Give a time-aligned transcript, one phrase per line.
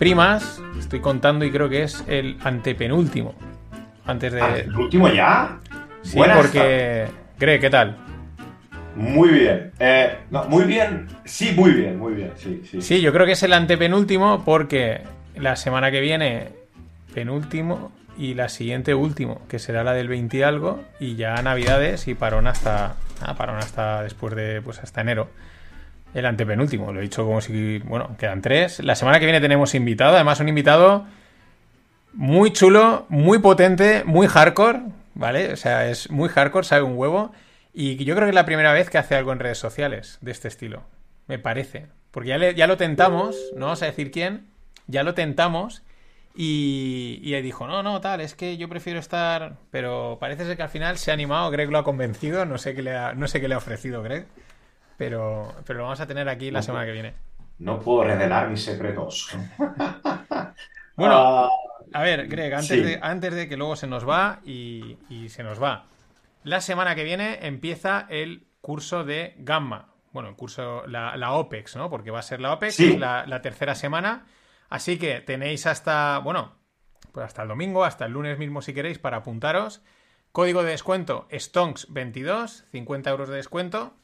[0.00, 0.62] primas.
[0.78, 3.34] Estoy contando y creo que es el antepenúltimo.
[4.06, 4.40] Antes de.
[4.60, 5.60] ¿El último ya?
[6.00, 7.06] Sí, porque.
[7.38, 7.98] Greg, ¿qué tal?
[8.96, 9.72] Muy bien.
[9.78, 11.06] Eh, no, muy bien.
[11.26, 12.32] Sí, muy bien, muy bien.
[12.36, 12.80] Sí, sí.
[12.80, 15.02] Sí, yo creo que es el antepenúltimo porque
[15.36, 16.48] la semana que viene,
[17.12, 22.08] penúltimo, y la siguiente último, que será la del 20 y algo, y ya Navidades
[22.08, 22.94] y parón hasta.
[23.20, 24.62] Ah, parón hasta después de.
[24.62, 25.28] Pues hasta enero.
[26.12, 27.78] El antepenúltimo, lo he dicho como si.
[27.78, 28.80] Bueno, quedan tres.
[28.80, 31.06] La semana que viene tenemos invitado, además un invitado
[32.12, 34.80] muy chulo, muy potente, muy hardcore,
[35.14, 35.52] ¿vale?
[35.52, 37.32] O sea, es muy hardcore, sabe un huevo.
[37.72, 40.32] Y yo creo que es la primera vez que hace algo en redes sociales de
[40.32, 40.82] este estilo.
[41.28, 41.86] Me parece.
[42.10, 44.48] Porque ya, ya lo tentamos, no vamos a decir quién,
[44.88, 45.84] ya lo tentamos.
[46.34, 49.56] Y, y dijo, no, no, tal, es que yo prefiero estar...
[49.70, 52.74] Pero parece ser que al final se ha animado, Greg lo ha convencido, no sé
[52.74, 54.26] qué le ha, no sé qué le ha ofrecido Greg
[55.00, 57.14] pero, pero lo vamos a tener aquí la semana que viene.
[57.58, 59.34] No puedo revelar mis secretos.
[60.94, 61.48] bueno, ah,
[61.94, 64.98] a ver, Greg, antes, de, antes de que luego se nos va y,
[65.30, 65.86] se nos va.
[66.44, 69.94] La semana que viene empieza el curso de Gamma.
[70.12, 71.88] Bueno, el curso, la, OPEX, ¿no?
[71.88, 74.26] Porque va a ser la OPEX, la, la tercera semana.
[74.68, 76.56] Así que tenéis hasta, bueno,
[77.10, 79.80] pues hasta el domingo, hasta el lunes mismo si queréis, para apuntaros.
[80.30, 83.94] Código de descuento STONKS22, 50 euros de descuento.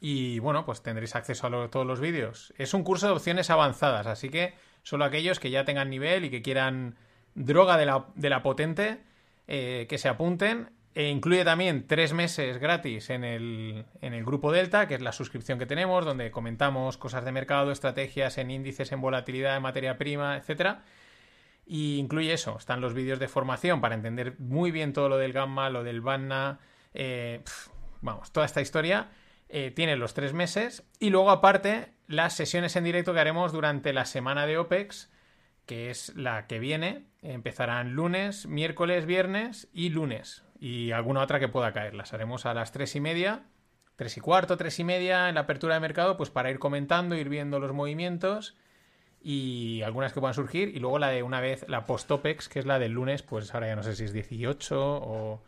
[0.00, 2.52] Y bueno, pues tendréis acceso a todos los vídeos.
[2.58, 6.30] Es un curso de opciones avanzadas, así que solo aquellos que ya tengan nivel y
[6.30, 6.96] que quieran
[7.34, 7.86] droga de
[8.30, 9.00] la, potente,
[9.48, 10.70] eh, que se apunten.
[10.94, 15.12] E incluye también tres meses gratis en el, en el grupo Delta, que es la
[15.12, 19.98] suscripción que tenemos, donde comentamos cosas de mercado, estrategias en índices, en volatilidad, en materia
[19.98, 20.84] prima, etcétera.
[21.66, 25.34] Y incluye eso, están los vídeos de formación para entender muy bien todo lo del
[25.34, 26.60] gamma, lo del banna,
[26.94, 27.42] eh,
[28.00, 29.08] vamos, toda esta historia
[29.48, 30.84] eh, tiene los tres meses.
[30.98, 35.10] Y luego, aparte, las sesiones en directo que haremos durante la semana de OPEX,
[35.66, 37.06] que es la que viene.
[37.22, 40.44] Empezarán lunes, miércoles, viernes y lunes.
[40.58, 41.94] Y alguna otra que pueda caer.
[41.94, 43.44] Las haremos a las tres y media,
[43.96, 47.14] tres y cuarto, tres y media en la apertura de mercado, pues para ir comentando,
[47.14, 48.56] ir viendo los movimientos
[49.20, 50.68] y algunas que puedan surgir.
[50.74, 53.68] Y luego la de una vez, la post-OPEX, que es la del lunes, pues ahora
[53.68, 55.42] ya no sé si es 18 o,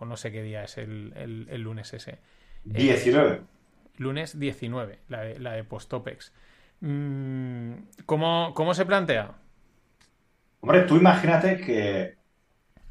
[0.00, 2.20] no sé qué día es el lunes ese.
[2.72, 3.42] 19.
[3.96, 6.32] lunes 19, la de, la de Postopex.
[6.80, 7.72] Mm,
[8.06, 9.34] ¿cómo, se plantea?
[10.60, 12.16] Hombre, tú imagínate que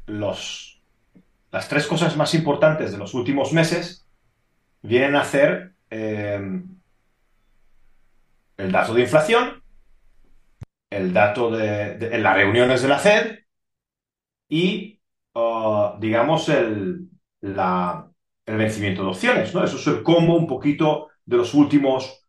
[0.06, 0.82] los,
[1.50, 4.06] las tres cosas más importantes de los últimos meses
[4.82, 6.62] vienen a ser eh,
[8.56, 9.62] el dato de inflación,
[10.90, 13.38] el dato de, las reuniones de la Fed
[14.48, 15.00] y,
[15.32, 17.08] oh, digamos, el,
[17.40, 18.07] la,
[18.48, 19.62] el vencimiento de opciones, ¿no?
[19.62, 22.26] Eso es el combo un poquito de los últimos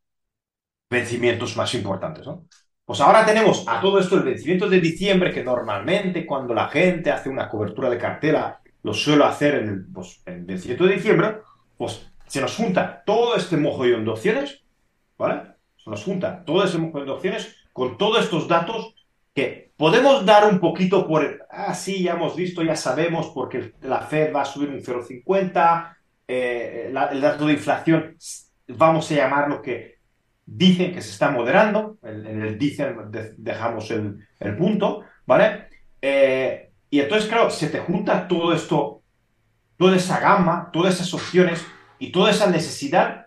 [0.90, 2.46] vencimientos más importantes, ¿no?
[2.84, 7.12] Pues ahora tenemos a todo esto el vencimiento de diciembre, que normalmente cuando la gente
[7.12, 11.38] hace una cobertura de cartela, lo suelo hacer en el, pues, el vencimiento de diciembre,
[11.78, 14.64] pues se nos junta todo este mojollón de opciones,
[15.18, 15.42] ¿vale?
[15.78, 18.96] Se nos junta todo ese mojollón de opciones con todos estos datos
[19.34, 24.02] que podemos dar un poquito por, ah, sí, ya hemos visto, ya sabemos, porque la
[24.02, 25.96] Fed va a subir un 0,50,
[26.32, 28.16] eh, el dato de inflación,
[28.68, 29.96] vamos a llamarlo que
[30.46, 32.96] dicen que se está moderando, en, el dicen
[33.36, 35.70] dejamos el, punto, ¿vale?
[36.00, 39.02] Eh, y entonces, claro, se te junta todo esto,
[39.76, 41.66] toda esa gama, todas esas opciones
[41.98, 43.26] y toda esa necesidad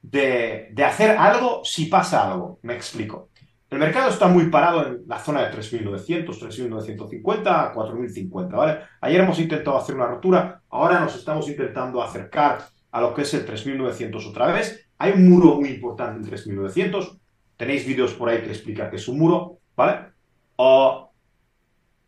[0.00, 2.60] de, de hacer algo si pasa algo.
[2.62, 3.30] Me explico.
[3.70, 8.78] El mercado está muy parado en la zona de 3.900, 3.950, 4.050, ¿vale?
[9.02, 13.34] Ayer hemos intentado hacer una rotura, ahora nos estamos intentando acercar a lo que es
[13.34, 14.88] el 3.900 otra vez.
[14.96, 17.18] Hay un muro muy importante en 3.900,
[17.58, 20.08] tenéis vídeos por ahí que explican que es un muro, ¿vale?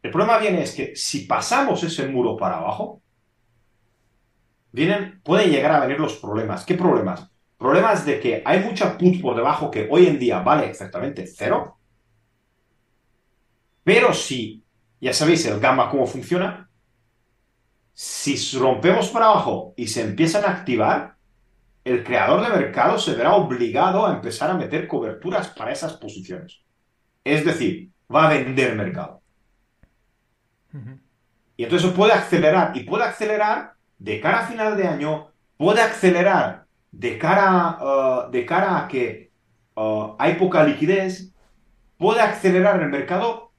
[0.02, 3.00] el problema viene es que si pasamos ese muro para abajo,
[4.72, 6.64] vienen, pueden llegar a venir los problemas.
[6.64, 7.29] ¿Qué problemas?
[7.60, 11.76] Problemas de que hay mucha put por debajo que hoy en día vale exactamente cero.
[13.84, 14.64] Pero si,
[14.98, 16.70] ya sabéis el gamma cómo funciona,
[17.92, 21.16] si rompemos para abajo y se empiezan a activar,
[21.84, 26.62] el creador de mercado se verá obligado a empezar a meter coberturas para esas posiciones.
[27.22, 29.20] Es decir, va a vender mercado.
[31.58, 36.59] Y entonces puede acelerar, y puede acelerar de cara a final de año, puede acelerar
[36.90, 39.32] de cara, uh, de cara a que
[39.76, 41.32] uh, hay poca liquidez,
[41.96, 43.52] puede acelerar el mercado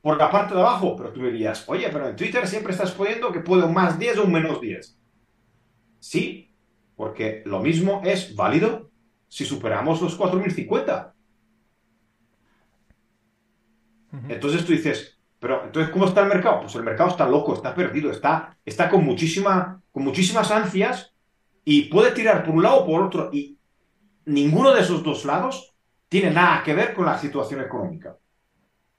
[0.00, 0.96] por la parte de abajo.
[0.96, 4.18] Pero tú dirías, oye, pero en Twitter siempre estás poniendo que puede un más 10
[4.18, 4.98] o un menos 10.
[5.98, 6.54] Sí,
[6.94, 8.90] porque lo mismo es válido
[9.28, 11.14] si superamos los 4050.
[14.28, 16.60] Entonces tú dices, pero entonces, ¿cómo está el mercado?
[16.60, 21.15] Pues el mercado está loco, está perdido, está, está con, muchísima, con muchísimas ansias
[21.68, 23.28] y puede tirar por un lado o por otro.
[23.32, 23.58] Y
[24.26, 25.74] ninguno de esos dos lados
[26.08, 28.16] tiene nada que ver con la situación económica,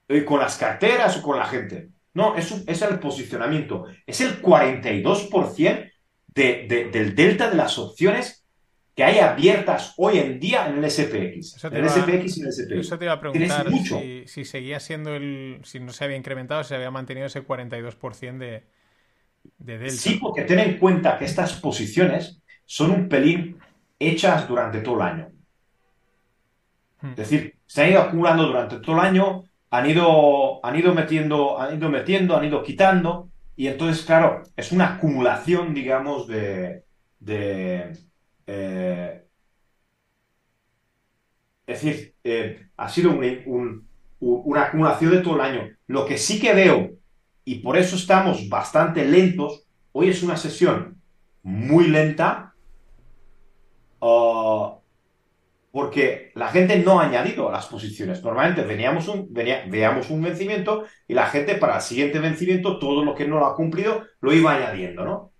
[0.09, 1.91] eh, con las carteras o con la gente.
[2.13, 3.85] No, es, es el posicionamiento.
[4.05, 5.91] Es el 42%
[6.27, 8.45] de, del delta de las opciones
[8.93, 11.63] que hay abiertas hoy en día en el SPX.
[11.63, 12.71] en el SPX y el SPX.
[12.71, 13.67] Eso te iba a preguntar
[14.25, 15.61] si, seguía siendo el.
[15.63, 18.63] Si no se había incrementado, si se había mantenido ese 42% de,
[19.57, 19.95] de delta.
[19.95, 23.57] Sí, porque ten en cuenta que estas posiciones son un pelín
[23.97, 25.29] hechas durante todo el año.
[27.01, 27.11] Hmm.
[27.11, 31.59] Es decir, se han ido acumulando durante todo el año, han ido, han ido metiendo,
[31.59, 36.83] han ido metiendo, han ido quitando, y entonces, claro, es una acumulación, digamos, de,
[37.25, 39.23] eh,
[41.65, 43.17] es decir, eh, ha sido
[44.19, 45.69] una acumulación de todo el año.
[45.87, 46.91] Lo que sí que veo,
[47.45, 51.01] y por eso estamos bastante lentos, hoy es una sesión
[51.41, 52.46] muy lenta,
[53.99, 54.77] uh,
[55.71, 58.23] porque la gente no ha añadido las posiciones.
[58.23, 63.13] Normalmente veníamos un, veíamos un vencimiento y la gente para el siguiente vencimiento, todo lo
[63.13, 65.31] que no lo ha cumplido, lo iba añadiendo, ¿no?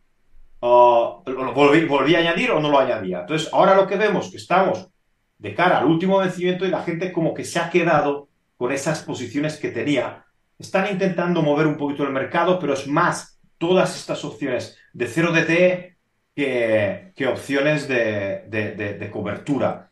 [0.61, 3.21] volví, a añadir o no lo añadía.
[3.21, 4.89] Entonces, ahora lo que vemos que estamos
[5.37, 9.03] de cara al último vencimiento y la gente como que se ha quedado con esas
[9.03, 10.25] posiciones que tenía.
[10.57, 15.31] Están intentando mover un poquito el mercado, pero es más todas estas opciones de 0
[15.31, 15.96] DT
[16.37, 19.89] que, que opciones de, de, cobertura.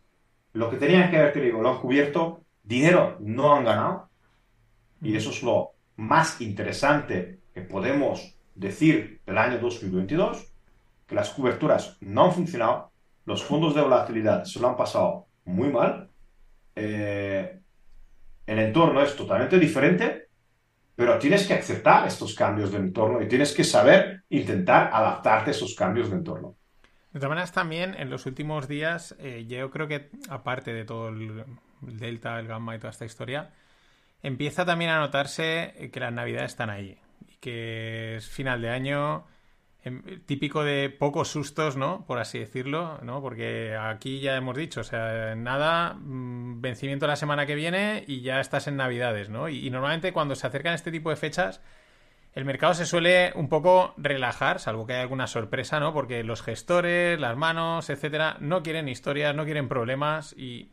[0.53, 4.09] Lo que tenían que haber tenido lo han cubierto, dinero no han ganado,
[5.01, 10.53] y eso es lo más interesante que podemos decir del año 2022
[11.07, 12.91] que las coberturas no han funcionado,
[13.25, 16.11] los fondos de volatilidad se lo han pasado muy mal,
[16.75, 17.59] eh,
[18.45, 20.24] el entorno es totalmente diferente,
[20.95, 25.51] pero tienes que aceptar estos cambios de entorno y tienes que saber intentar adaptarte a
[25.51, 26.55] esos cambios de entorno.
[27.11, 31.09] De todas maneras, también en los últimos días, eh, yo creo que aparte de todo
[31.09, 31.45] el,
[31.81, 33.51] delta, el gamma y toda esta historia,
[34.21, 36.97] empieza también a notarse que las navidades están ahí
[37.27, 39.25] y que es final de año
[40.25, 42.05] típico de pocos sustos, ¿no?
[42.07, 43.21] Por así decirlo, ¿no?
[43.21, 48.21] Porque aquí ya hemos dicho, o sea, nada, mm, vencimiento la semana que viene y
[48.21, 49.47] ya estás en Navidades, ¿no?
[49.47, 51.61] Y, normalmente cuando se acercan este tipo de fechas,
[52.33, 55.93] el mercado se suele un poco relajar, salvo que haya alguna sorpresa, ¿no?
[55.93, 60.71] Porque los gestores, las manos, etcétera, no quieren historias, no quieren problemas y,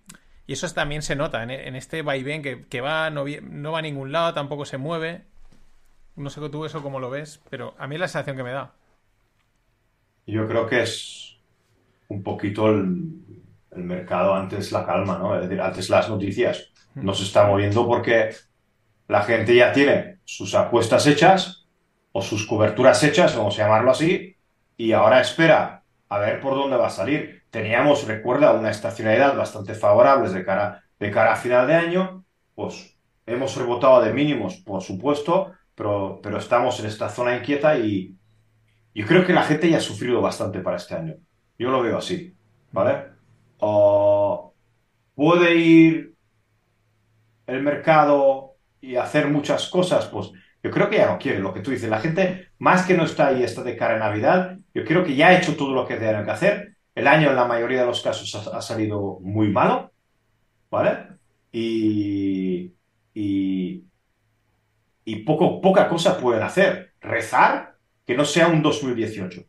[0.49, 4.13] eso también se nota en, este vaivén que, que va, no, no va a ningún
[4.13, 5.23] lado, tampoco se mueve.
[6.17, 8.53] No sé tú eso cómo lo ves, pero a mí es la sensación que me
[8.53, 8.75] da.
[10.27, 11.41] Yo creo que es
[12.09, 13.19] un poquito el,
[13.75, 15.35] mercado antes la calma, ¿no?
[15.35, 18.31] Es decir, antes las noticias no se está moviendo porque
[19.09, 21.67] la gente ya tiene sus apuestas hechas
[22.13, 24.37] o sus coberturas hechas, vamos a llamarlo así,
[24.77, 27.45] y ahora espera a ver por dónde va a salir.
[27.51, 32.25] Teníamos, recuerda, una estacionalidad bastante favorable de cara, de cara a final de año,
[32.55, 38.15] pues hemos rebotado de mínimos, por supuesto, pero, pero estamos en esta zona inquieta y,
[38.95, 41.17] yo creo que la gente ya ha sufrido bastante para este año.
[41.59, 42.35] Yo lo veo así,
[42.73, 43.13] ¿vale?
[45.15, 46.17] puede ir
[47.47, 50.33] el mercado y hacer muchas cosas, pues
[50.63, 51.89] yo creo que ya no quiere lo que tú dices.
[51.89, 54.59] La gente, más que no está ahí, está de cara a Navidad.
[54.75, 56.77] Yo creo que ya ha hecho todo lo que tiene que hacer.
[56.95, 59.93] El año, en la mayoría de los casos, ha, salido muy malo,
[60.71, 61.07] ¿vale?
[61.51, 62.73] Y,
[63.15, 63.85] y,
[65.05, 66.95] y poco, poca cosa pueden hacer.
[67.01, 67.72] Rezar
[68.07, 69.45] que no sea un 2018.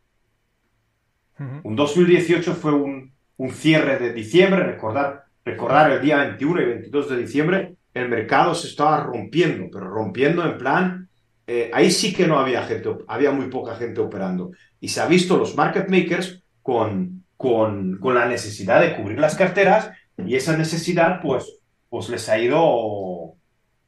[1.64, 3.12] Un 2018 fue un,
[3.50, 8.68] cierre de diciembre, recordar, recordar el día 21 y 22 de diciembre, el mercado se
[8.68, 11.08] estaba rompiendo, pero rompiendo en plan,
[11.46, 14.52] eh, ahí sí que no había gente, había muy poca gente operando.
[14.80, 19.34] Y se ha visto los market makers con, con, con la necesidad de cubrir las
[19.34, 22.60] carteras y esa necesidad pues, pues les ha ido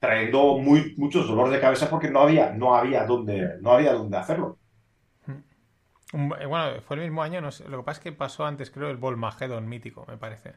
[0.06, 4.16] trayendo muy, muchos dolores de cabeza porque no había, no había dónde, no había dónde
[4.16, 4.58] hacerlo.
[6.12, 7.68] Eh, bueno, fue el mismo año, no sé.
[7.68, 10.54] Lo que pasa es que pasó antes, creo, el Volmagedon mítico, me parece.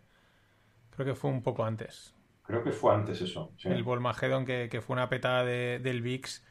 [0.92, 2.14] Creo que fue un poco antes.
[2.44, 3.52] Creo que fue antes eso.
[3.64, 6.46] El Volmagedon, que, que, fue una petada del VIX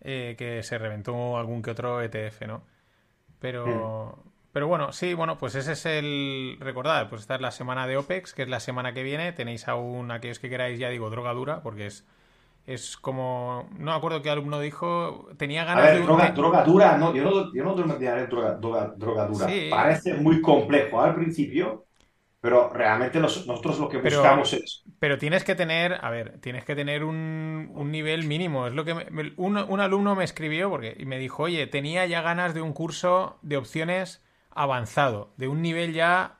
[0.00, 2.62] eh, que se reventó algún que otro ETF, ¿no?
[3.38, 4.30] Pero, hmm.
[4.52, 6.56] pero bueno, sí, bueno, pues ese es el.
[6.60, 9.32] Recordad, pues esta es la semana de OPEX, que es la semana que viene.
[9.32, 12.06] Tenéis aún aquellos que queráis, ya digo, droga dura, porque es
[12.66, 13.68] es como.
[13.78, 15.28] No me acuerdo qué alumno dijo.
[15.36, 16.00] Tenía ganas de.
[16.00, 19.48] Droga, droga dura, no, yo no, yo no droga, droga, droga dura.
[19.70, 21.86] Parece muy complejo al principio,
[22.40, 24.82] pero realmente nosotros lo que buscamos es...
[24.98, 28.66] Pero tienes que tener, a ver, tienes que tener un, nivel mínimo.
[28.66, 28.94] Es lo que
[29.36, 33.38] un, alumno me escribió porque, y me dijo, oye, tenía ya ganas de un curso
[33.42, 36.38] de opciones avanzado, de un nivel ya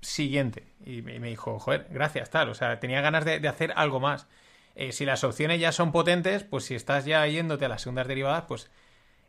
[0.00, 0.72] siguiente.
[0.84, 2.48] Y me, dijo, joder, gracias, tal.
[2.50, 4.28] O sea, tenía ganas de, hacer algo más.
[4.74, 8.08] Eh, si las opciones ya son potentes, pues si estás ya yéndote a las segundas
[8.08, 8.70] derivadas, pues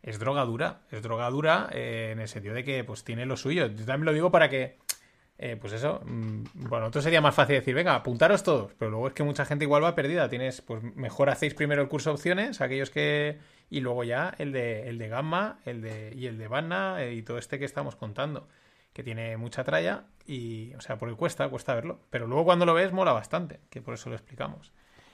[0.03, 0.81] es droga dura.
[0.91, 3.67] Es droga dura eh, en el sentido de que pues tiene lo suyo.
[3.67, 4.77] Yo también lo digo para que
[5.37, 9.07] eh, pues eso, mm, bueno, entonces sería más fácil decir, venga, apuntaros todos, pero luego
[9.07, 12.13] es que mucha gente igual va perdida, tienes, pues mejor hacéis primero el curso de
[12.13, 16.37] opciones, aquellos que, y luego ya el de, el de Gamma, el de, y el
[16.37, 18.47] de Banna, eh, y todo este que estamos contando,
[18.93, 22.73] que tiene mucha tralla, y, o sea, porque cuesta, cuesta verlo, pero luego cuando lo
[22.73, 24.71] ves mola bastante, que por eso lo explicamos.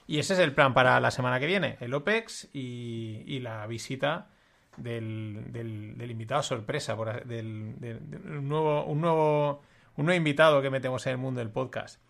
[0.07, 3.65] Y ese es el plan para la semana que viene, el OPEX y, y la
[3.67, 4.29] visita
[4.77, 7.99] del, del, invitado sorpresa, del, del,
[8.47, 9.61] nuevo, un nuevo
[9.97, 12.01] un nuevo invitado que metemos en el mundo del podcast.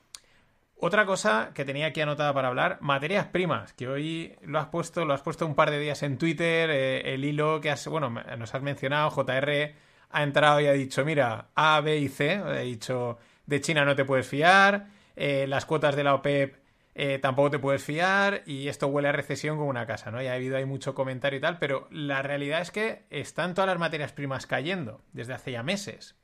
[0.78, 5.06] Otra cosa que tenía aquí anotada para hablar, materias primas, que hoy lo has puesto,
[5.06, 8.10] lo has puesto un par de días en Twitter, eh, el hilo que has, bueno,
[8.10, 9.74] nos has mencionado, JR
[10.10, 13.96] ha entrado y ha dicho, mira, A, B y C, ha dicho, de China no
[13.96, 16.56] te puedes fiar, eh, las cuotas de la OPEP
[16.96, 20.22] eh, tampoco te puedes fiar y esto huele a recesión como una casa, ¿no?
[20.22, 23.70] Y ha habido ahí mucho comentario y tal, pero la realidad es que están todas
[23.70, 26.16] las materias primas cayendo desde hace ya meses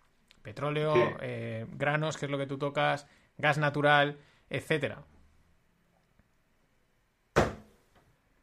[0.48, 3.06] petróleo, eh, granos, que es lo que tú tocas,
[3.38, 4.18] gas natural,
[4.50, 5.04] etcétera.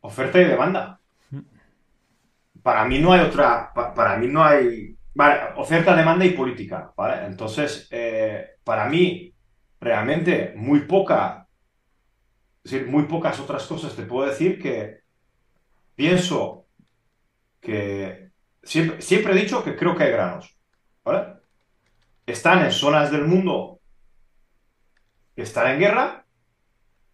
[0.02, 1.00] Oferta y demanda.
[2.62, 7.25] Para mí no hay otra, para mí no hay, vale, oferta, demanda y política, ¿vale?
[7.25, 9.35] Entonces, eh, para mí,
[9.81, 11.43] realmente, muy poca,
[12.64, 15.00] es decir, muy pocas otras cosas te puedo decir que
[15.94, 16.66] pienso
[17.61, 18.30] que
[18.62, 20.56] siempre, siempre he dicho que creo que hay granos,
[21.04, 21.35] ¿vale?
[22.26, 23.80] están en zonas del mundo
[25.35, 26.26] que están en guerra,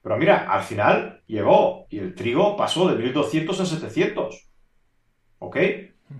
[0.02, 4.50] pero mira, al final llegó y el trigo pasó de 1200 a 700.
[5.38, 5.56] ¿Ok?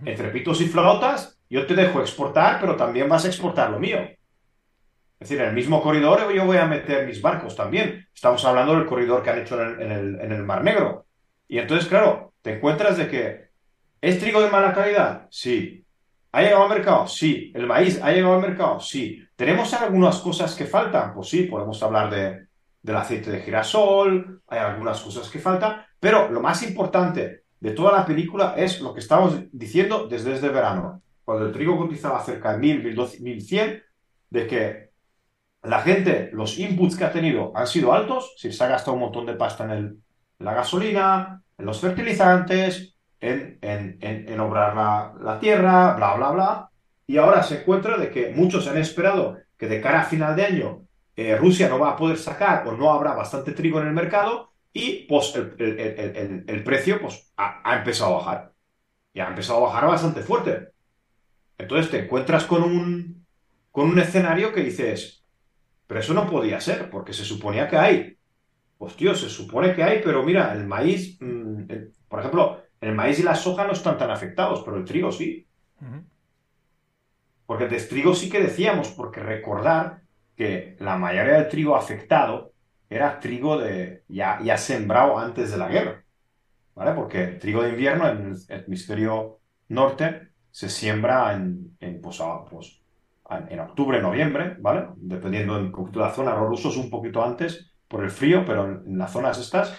[0.04, 3.98] Entre pitos y flautas, yo te dejo exportar, pero también vas a exportar lo mío.
[5.20, 8.08] Es decir, en el mismo corredor yo voy a meter mis barcos también.
[8.14, 11.04] Estamos hablando del corredor que han hecho en el, Mar Negro.
[11.46, 13.50] Y entonces, claro, te encuentras de que
[14.00, 15.26] ¿es trigo de mala calidad?
[15.30, 15.84] Sí.
[16.32, 17.06] ¿Ha llegado al mercado?
[17.06, 17.52] Sí.
[17.54, 18.80] ¿El maíz ha llegado al mercado?
[18.80, 19.22] Sí.
[19.36, 21.12] ¿Tenemos algunas cosas que faltan?
[21.12, 22.46] Pues sí, podemos hablar de,
[22.80, 27.92] del aceite de girasol, hay algunas cosas que faltan, pero lo más importante de toda
[27.92, 32.52] la película es lo que estamos diciendo desde este verano, cuando el trigo cotizaba cerca
[32.52, 33.82] de 1000, 1100,
[34.30, 34.89] de que
[35.62, 39.00] la gente, los inputs que ha tenido han sido altos, si se ha gastado un
[39.00, 39.84] montón de pasta en, el,
[40.38, 44.74] en la gasolina, en los fertilizantes, en, obrar
[45.20, 46.70] la, tierra, bla, bla, bla.
[47.06, 50.44] Y ahora se encuentra de que muchos han esperado que de cara a final de
[50.44, 50.82] año
[51.16, 54.52] eh, Rusia no va a poder sacar o no habrá bastante trigo en el mercado
[54.72, 58.52] y pues el, precio pues, ha, empezado a bajar.
[59.12, 60.68] Y ha empezado a bajar bastante fuerte.
[61.58, 63.26] Entonces te encuentras con un,
[63.70, 65.19] con un escenario que dices,
[65.90, 68.16] pero eso no podía ser, porque se suponía que hay.
[68.78, 71.64] Pues tío, se supone que hay, pero mira, el maíz, mm,
[72.08, 75.48] por ejemplo, el maíz y la soja no están tan afectados, pero el trigo sí.
[77.44, 80.02] Porque de trigo sí que decíamos, porque recordar
[80.36, 82.52] que la mayoría del trigo afectado
[82.88, 86.04] era trigo de ya, ya sembrado antes de la guerra.
[86.76, 86.92] ¿Vale?
[86.92, 92.79] Porque el trigo de invierno en el hemisferio norte se siembra en, en, pues, pues,
[93.48, 94.88] en octubre, noviembre, ¿vale?
[94.96, 96.34] Dependiendo un poquito de la zona.
[96.34, 99.76] Los rusos un poquito antes por el frío, pero en, las zonas estas.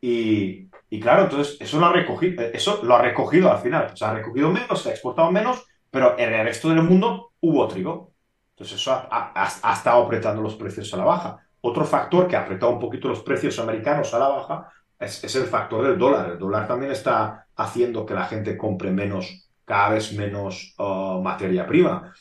[0.00, 3.96] Y, y claro, entonces eso lo ha recogido, eso lo ha recogido al final.
[3.96, 7.68] Se ha recogido menos, se ha exportado menos, pero en el resto del mundo hubo
[7.68, 8.12] trigo.
[8.60, 11.38] Entonces eso ha, estado apretando los precios a la baja.
[11.62, 14.68] Otro factor que ha apretado un poquito los precios americanos a la baja
[14.98, 16.32] es, el factor del dólar.
[16.32, 21.66] El dólar también está haciendo que la gente compre menos, cada vez menos uh, materia
[21.66, 22.12] prima.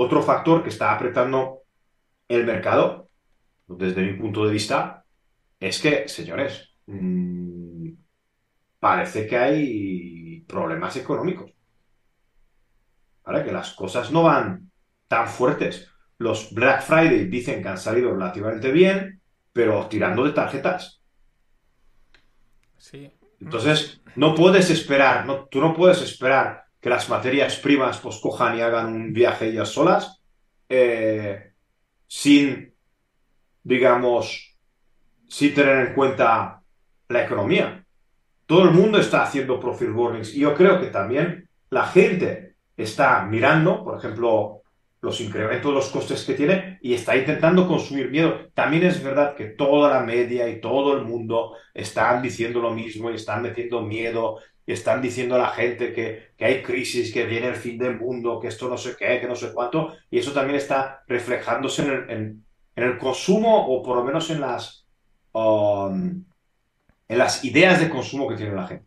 [0.00, 1.62] Otro factor que está apretando
[2.28, 3.08] el mercado,
[3.66, 5.04] desde mi punto de vista,
[5.58, 7.90] es que, señores, mm,
[8.78, 11.50] parece que hay problemas económicos.
[13.24, 13.44] ¿Vale?
[13.44, 14.70] Que las cosas no van
[15.08, 15.90] tan fuertes.
[16.18, 19.20] Los Black Friday dicen que han salido relativamente bien,
[19.52, 21.02] pero tirando de tarjetas.
[22.76, 23.10] Sí.
[23.40, 28.56] Entonces, no puedes esperar, no, tú no puedes esperar que las materias primas pues cojan
[28.56, 30.22] y hagan un viaje ellas solas
[30.70, 31.52] eh,
[32.06, 32.72] sin,
[33.62, 34.56] digamos,
[35.28, 36.62] sin tener en cuenta
[37.08, 37.84] la economía.
[38.46, 43.22] Todo el mundo está haciendo profit warnings y yo creo que también la gente está
[43.26, 44.62] mirando, por ejemplo,
[45.02, 48.48] los incrementos los costes que tiene y está intentando consumir miedo.
[48.54, 53.10] También es verdad que toda la media y todo el mundo están diciendo lo mismo
[53.10, 54.38] y están metiendo miedo
[54.68, 58.38] y están diciendo a la gente que, hay crisis, que viene el fin del mundo,
[58.38, 62.44] que esto no sé qué, que no sé cuánto, y eso también está reflejándose en
[62.76, 64.86] el, consumo o por lo menos en las,
[65.32, 66.22] um,
[67.08, 68.84] en las ideas de consumo que tiene la gente.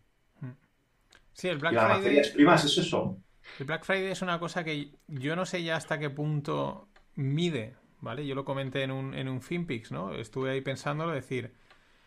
[1.34, 2.20] Sí, el Black Friday.
[2.20, 3.18] es eso.
[3.58, 7.74] El Black Friday es una cosa que yo no sé ya hasta qué punto mide,
[8.02, 8.28] ¿vale?
[8.28, 10.14] Yo lo comenté en un, en un FinPix, ¿no?
[10.14, 11.52] Estuve ahí pensándolo, decir,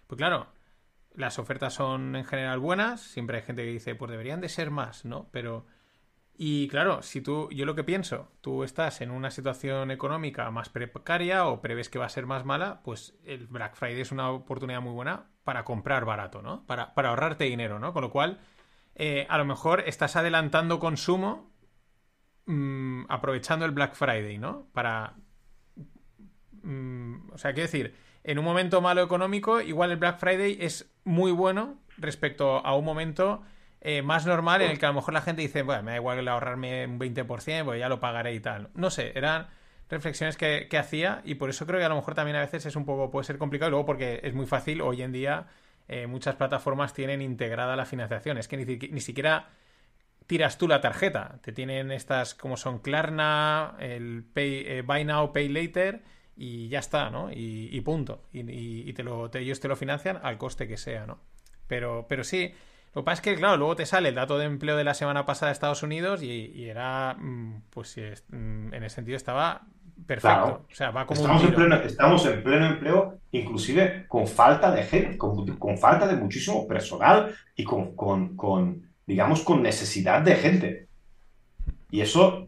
[0.07, 0.47] pues claro,
[1.15, 4.71] las ofertas son en general buenas, siempre hay gente que dice, pues deberían de ser
[4.71, 5.29] más, ¿no?
[5.31, 5.67] Pero...
[6.37, 10.69] Y claro, si tú, yo lo que pienso, tú estás en una situación económica más
[10.69, 14.31] precaria o prevés que va a ser más mala, pues el Black Friday es una
[14.31, 16.67] oportunidad muy buena para comprar barato, ¿no?
[16.67, 17.93] Para, para ahorrarte dinero, ¿no?
[17.93, 18.41] Con lo cual,
[18.97, 21.53] eh, a lo mejor estás adelantando consumo
[22.47, 24.67] mm, aprovechando el Black Friday, ¿no?
[24.73, 25.15] Para...
[26.63, 27.95] Mm, o sea, quiero decir,
[28.25, 32.85] en un momento malo económico, igual el Black Friday es muy bueno respecto a un
[32.85, 33.43] momento
[33.81, 35.97] eh, más normal en el que a lo mejor la gente dice, bueno, me da
[35.99, 38.71] igual ahorrarme un 20%, pues ya lo pagaré y tal.
[38.75, 39.49] No sé, eran
[39.91, 42.65] reflexiones que, que, hacía y por eso creo que a lo mejor también a veces
[42.67, 45.47] es un poco, puede ser complicado y luego porque es muy fácil hoy en día
[45.87, 48.39] eh, muchas plataformas tienen integrada la financiación.
[48.39, 49.49] Es que ni, siquiera
[50.27, 51.39] tiras tú la tarjeta.
[51.43, 56.03] Te tienen estas como son Klarna, el pay, eh, Buy Now, Pay Later
[56.37, 57.31] y ya está, ¿no?
[57.33, 58.23] Y, punto.
[58.33, 61.19] Y, te lo, ellos te lo financian al coste que sea, ¿no?
[61.67, 62.53] Pero, pero sí,
[62.95, 64.95] lo que pasa es que, claro, luego te sale el dato de empleo de la
[64.95, 67.97] semana pasada de Estados Unidos y, era, mm, pues
[68.29, 69.63] mm, en ese sentido estaba
[70.07, 70.67] perfecto.
[70.71, 74.83] O sea, va como estamos, En pleno, estamos en pleno empleo, inclusive con falta de
[74.83, 80.89] gente, con, falta de muchísimo personal y con, con, digamos, con necesidad de gente.
[81.91, 82.47] Y eso,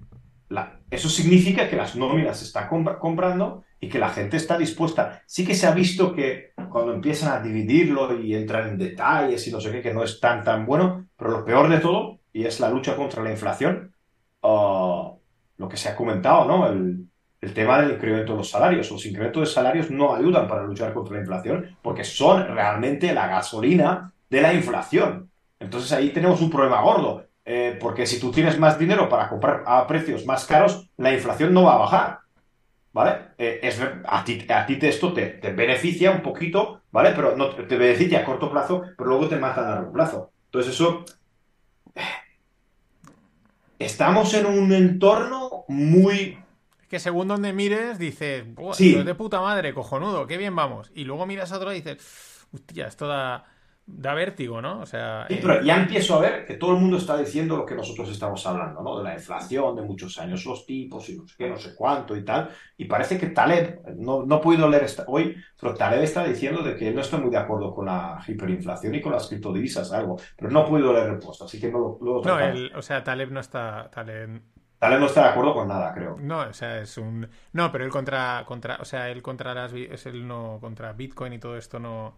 [0.49, 5.23] la, eso significa que las nóminas se están comprando y que la gente está dispuesta.
[5.27, 9.53] Sí que se ha visto que cuando empiezan a dividirlo y entran en detalles y
[9.53, 12.45] no sé qué, que no es tan, tan bueno, pero lo peor de todo, y
[12.45, 13.95] es la lucha contra la inflación,
[14.43, 15.13] ah,
[15.57, 16.69] lo que se ha comentado, ¿no?
[16.69, 17.09] El,
[17.41, 18.91] el tema del incremento de los salarios.
[18.91, 23.29] Los incrementos de salarios no ayudan para luchar contra la inflación porque son realmente la
[23.29, 25.31] gasolina de la inflación.
[25.59, 29.63] Entonces ahí tenemos un problema gordo, eh, porque si tú tienes más dinero para comprar
[29.67, 32.19] a precios más caros, la inflación no va a bajar.
[32.93, 33.19] ¿Vale?
[33.39, 37.13] Eh, es, a, ti, a ti esto te, beneficia un poquito, ¿vale?
[37.15, 40.31] Pero no te beneficia a corto plazo, pero luego te mata a largo plazo.
[40.47, 41.05] Entonces eso...
[41.95, 42.01] Eh,
[43.79, 46.39] estamos en un entorno muy
[46.89, 48.95] que según donde mires, dices, sí.
[48.95, 50.91] de puta madre, cojonudo, qué bien vamos.
[50.95, 53.45] Y luego miras a otro y dices, hostia, esto da,
[53.87, 54.81] da vértigo, ¿no?
[54.81, 55.27] O sea.
[55.29, 57.75] Sí, eh, pero ya empiezo a ver que todo el mundo está diciendo lo que
[57.75, 58.99] nosotros estamos hablando, ¿no?
[58.99, 62.17] De la inflación, de muchos años, los tipos y no sé qué, no sé cuánto
[62.17, 62.51] y tal.
[62.77, 66.63] Y parece que Taleb, no, no he podido leer esta, hoy, pero Taleb está diciendo
[66.63, 70.17] de que no está muy de acuerdo con la hiperinflación y con las criptodivisas, algo.
[70.37, 72.23] Pero no he podido leer respuesta, así que no lo.
[72.23, 73.89] No, el, o sea, Taleb no está.
[73.91, 74.43] Taleb
[74.79, 76.17] Tal no está de acuerdo con nada, creo.
[76.21, 77.27] No, o sea, es un.
[77.53, 78.45] No, pero él contra.
[78.47, 79.73] contra o sea, él contra las.
[79.73, 80.59] Es el no.
[80.61, 82.15] Contra Bitcoin y todo esto no.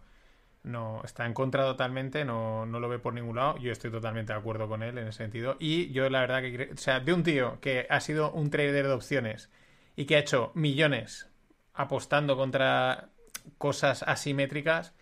[0.63, 1.03] No.
[1.05, 2.25] Está en contra totalmente.
[2.25, 3.57] No, no lo ve por ningún lado.
[3.59, 5.57] Yo estoy totalmente de acuerdo con él en ese sentido.
[5.59, 6.71] Y yo, la verdad, que.
[6.73, 9.51] O sea, de un tío que ha sido un trader de opciones
[9.97, 11.29] y que ha hecho millones
[11.75, 13.11] apostando contra
[13.57, 14.95] cosas asimétricas.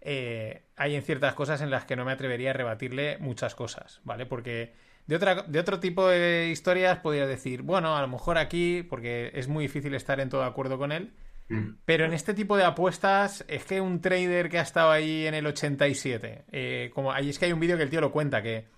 [0.00, 4.00] Eh, hay en ciertas cosas en las que no me atrevería a rebatirle muchas cosas,
[4.04, 4.26] ¿vale?
[4.26, 4.72] Porque
[5.06, 9.30] de, otra, de otro tipo de historias podrías decir, bueno, a lo mejor aquí, porque
[9.34, 11.12] es muy difícil estar en todo acuerdo con él.
[11.84, 15.34] Pero en este tipo de apuestas es que un trader que ha estado ahí en
[15.34, 18.42] el 87, eh, como ahí es que hay un vídeo que el tío lo cuenta,
[18.42, 18.68] que,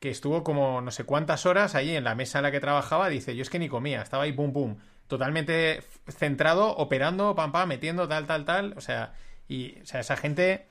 [0.00, 3.08] que estuvo como no sé cuántas horas ahí en la mesa en la que trabajaba,
[3.08, 7.68] dice, yo es que ni comía, estaba ahí pum pum, totalmente centrado, operando, pam pam,
[7.68, 9.12] metiendo tal, tal, tal, o sea,
[9.46, 10.66] y o sea, esa gente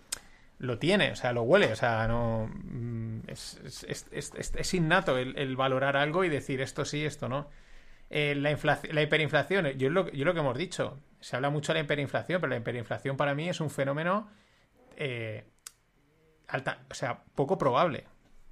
[0.63, 2.47] lo tiene, o sea, lo huele, o sea, no.
[2.47, 7.49] Mm, es, innato el, valorar algo y decir esto sí, esto no.
[8.15, 11.80] Eh, la, la hiperinflación, yo lo, yo lo que hemos dicho, se habla mucho de
[11.80, 14.30] la hiperinflación, pero la hiperinflación para mí es un fenómeno
[14.97, 15.45] eh,
[16.47, 18.06] alta, o sea, poco probable.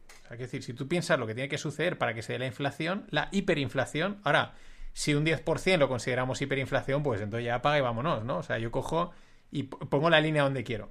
[0.08, 2.34] O sea, es decir, si tú piensas lo que tiene que suceder para que se
[2.34, 4.56] dé la inflación, la hiperinflación, ahora,
[4.94, 8.38] si un 10% lo consideramos hiperinflación, pues entonces ya apaga y vámonos, ¿no?
[8.40, 9.12] O sea, yo cojo
[9.52, 10.90] y pongo la línea donde quiero.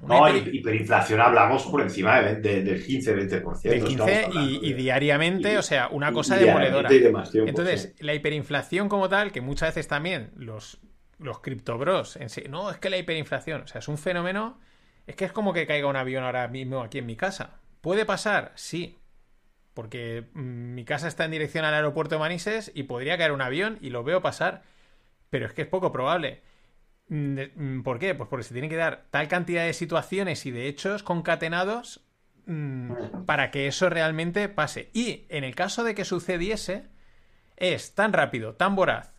[0.00, 3.62] No, hiperinflación hablamos por encima de, del 15-20%.
[3.62, 6.88] Del 15 y, diariamente, o sea, una cosa demoledora.
[7.34, 10.78] Entonces, la hiperinflación como tal, que muchas veces también los,
[11.18, 14.58] los criptobros, en sí, no, es que la hiperinflación, o sea, es un fenómeno,
[15.06, 17.58] es que es como que caiga un avión ahora mismo aquí en mi casa.
[17.80, 18.52] ¿Puede pasar?
[18.54, 18.98] Sí.
[19.74, 23.40] porque mm, mi casa está en dirección al aeropuerto de Manises y podría caer un
[23.40, 24.62] avión y lo veo pasar,
[25.30, 26.40] pero es que es poco probable.
[27.08, 28.14] Mm, mm, ¿Por qué?
[28.14, 32.04] Pues porque se tiene que dar tal cantidad de situaciones y de hechos concatenados
[33.26, 34.88] para que eso realmente pase.
[34.94, 36.86] Y en el caso de que sucediese,
[37.56, 39.12] es tan rápido, tan voraz,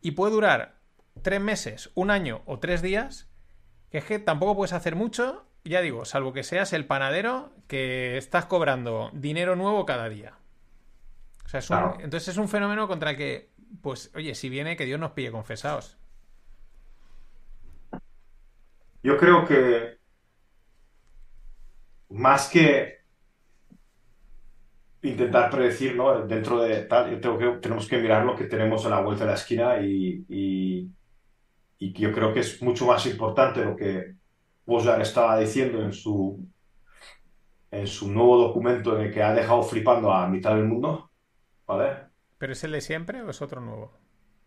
[0.00, 0.74] y puede durar
[1.22, 3.28] tres meses, un año o tres días,
[3.90, 8.16] que es que tampoco puedes hacer mucho, ya digo, salvo que seas el panadero que
[8.16, 10.34] estás cobrando dinero nuevo cada día.
[11.44, 13.52] O sea, entonces es un fenómeno contra el que,
[13.82, 15.96] pues, oye, si viene, que Dios nos pille confesados.
[19.02, 19.98] Yo creo que
[22.10, 22.98] más que
[25.02, 26.26] intentar predecir, ¿no?
[26.26, 29.24] Dentro de tal, yo tengo que, tenemos que mirar lo que tenemos a la vuelta
[29.24, 30.90] de la esquina y,
[31.80, 34.14] yo creo que es mucho más importante lo que
[34.66, 36.44] Wozniak estaba diciendo en su,
[37.70, 41.10] en su nuevo documento en el que ha dejado flipando a mitad del mundo,
[41.66, 42.08] ¿vale?
[42.36, 43.92] ¿Pero es el de siempre o es otro nuevo?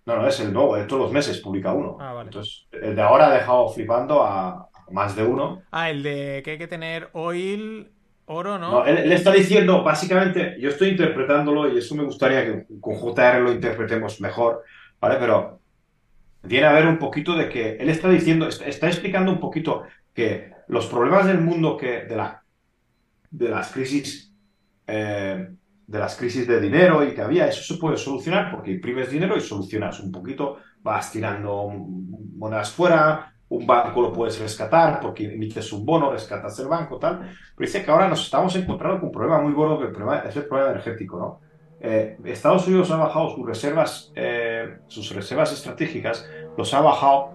[0.06, 1.98] No, no, es el nuevo, de todos los meses publica uno.
[2.00, 2.28] Ah, vale.
[2.28, 5.64] Entonces, el de ahora ha dejado flipando a, más de uno.
[5.72, 7.92] Ah, el de que hay que tener oil,
[8.26, 8.72] oro, ¿no?
[8.72, 13.42] No, él, está diciendo, básicamente, yo estoy interpretándolo y eso me gustaría que con JR
[13.42, 14.64] lo interpretemos mejor,
[15.00, 15.18] ¿vale?
[15.20, 15.60] Pero
[16.44, 19.84] viene a ver un poquito de que él está diciendo, está, explicando un poquito
[20.14, 22.44] que los problemas del mundo que de, la,
[23.30, 24.34] de las crisis
[24.88, 25.48] eh,
[25.92, 29.36] de las crisis de dinero y que había, eso se puede solucionar porque imprimes dinero
[29.36, 35.74] y solucionas un poquito, vas tirando monedas fuera, un banco lo puedes rescatar porque emites
[35.74, 37.20] un bono, rescatas el banco, tal.
[37.20, 40.20] Pero dice que ahora nos estamos encontrando con un problema muy gordo que el problema,
[40.20, 41.42] es el problema energético, ¿no?
[41.82, 46.26] Eh, Estados Unidos ha bajado sus reservas, eh, sus reservas estratégicas,
[46.58, 47.32] los ha bajado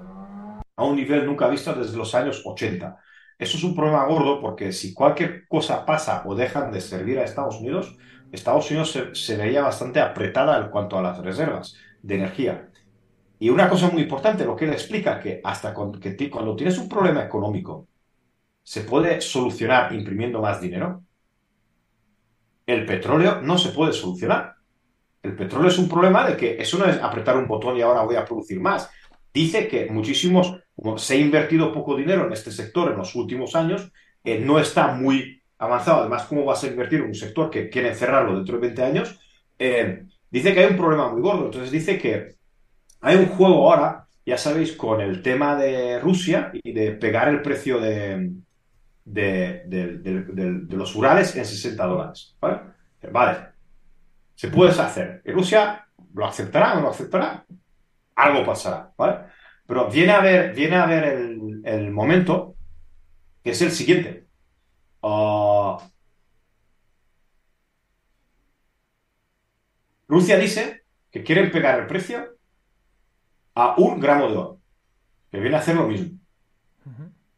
[0.76, 2.96] a un nivel nunca visto desde los años 80.
[3.38, 7.24] Eso es un problema gordo porque si cualquier cosa pasa o dejan de servir a
[7.24, 7.98] Estados Unidos,
[8.32, 12.68] Estados Unidos se, veía bastante apretada en cuanto a las reservas de energía.
[13.38, 16.78] Y una cosa muy importante, lo que él explica, que hasta cuando, que cuando tienes
[16.78, 17.86] un problema económico,
[18.62, 21.04] se puede solucionar imprimiendo más dinero.
[22.66, 24.54] El petróleo no se puede solucionar.
[25.22, 28.02] El petróleo es un problema de que eso no es apretar un botón y ahora
[28.02, 28.90] voy a producir más.
[29.32, 30.56] Dice que muchísimos,
[30.96, 33.92] se ha invertido poco dinero en este sector en los últimos años,
[34.24, 36.00] eh, no está muy avanzado.
[36.00, 39.18] Además, ¿cómo vas a invertir en un sector que quiere cerrarlo dentro de 20 años?
[39.58, 41.46] Eh, dice que hay un problema muy gordo.
[41.46, 42.36] Entonces dice que
[43.00, 47.42] hay un juego ahora, ya sabéis, con el tema de Rusia y de pegar el
[47.42, 48.32] precio de,
[49.04, 52.36] de, los Urales en 60 dólares.
[52.40, 53.36] ¿vale?
[54.34, 55.22] se puede hacer.
[55.24, 57.46] ¿Y Rusia lo aceptará o no lo aceptará?
[58.14, 58.92] Algo pasará.
[58.96, 59.18] ¿vale?
[59.66, 61.04] Pero viene a ver, viene a ver
[61.64, 62.56] el momento
[63.42, 64.25] que es el siguiente.
[65.08, 65.78] Ah,
[70.08, 72.36] Rusia dice que quieren pegar el precio
[73.54, 74.60] a un gramo de oro,
[75.30, 76.18] que viene a hacer lo mismo.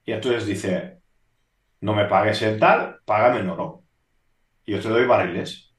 [0.06, 0.98] Y entonces dice,
[1.82, 3.82] no me pagues en tal, págame en oro.
[4.64, 5.74] Y yo te doy barriles.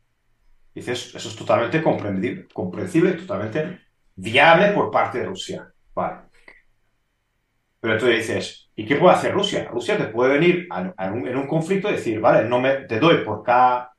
[0.76, 3.82] Dice, eso, es totalmente comprensible, comprensible, totalmente
[4.16, 5.74] viable por parte de Rusia.
[5.96, 6.22] Vale.
[7.80, 9.68] Pero entonces dices, ¿Y qué puede hacer Rusia?
[9.70, 13.92] Rusia te puede venir en un conflicto y decir, vale, no te doy por cada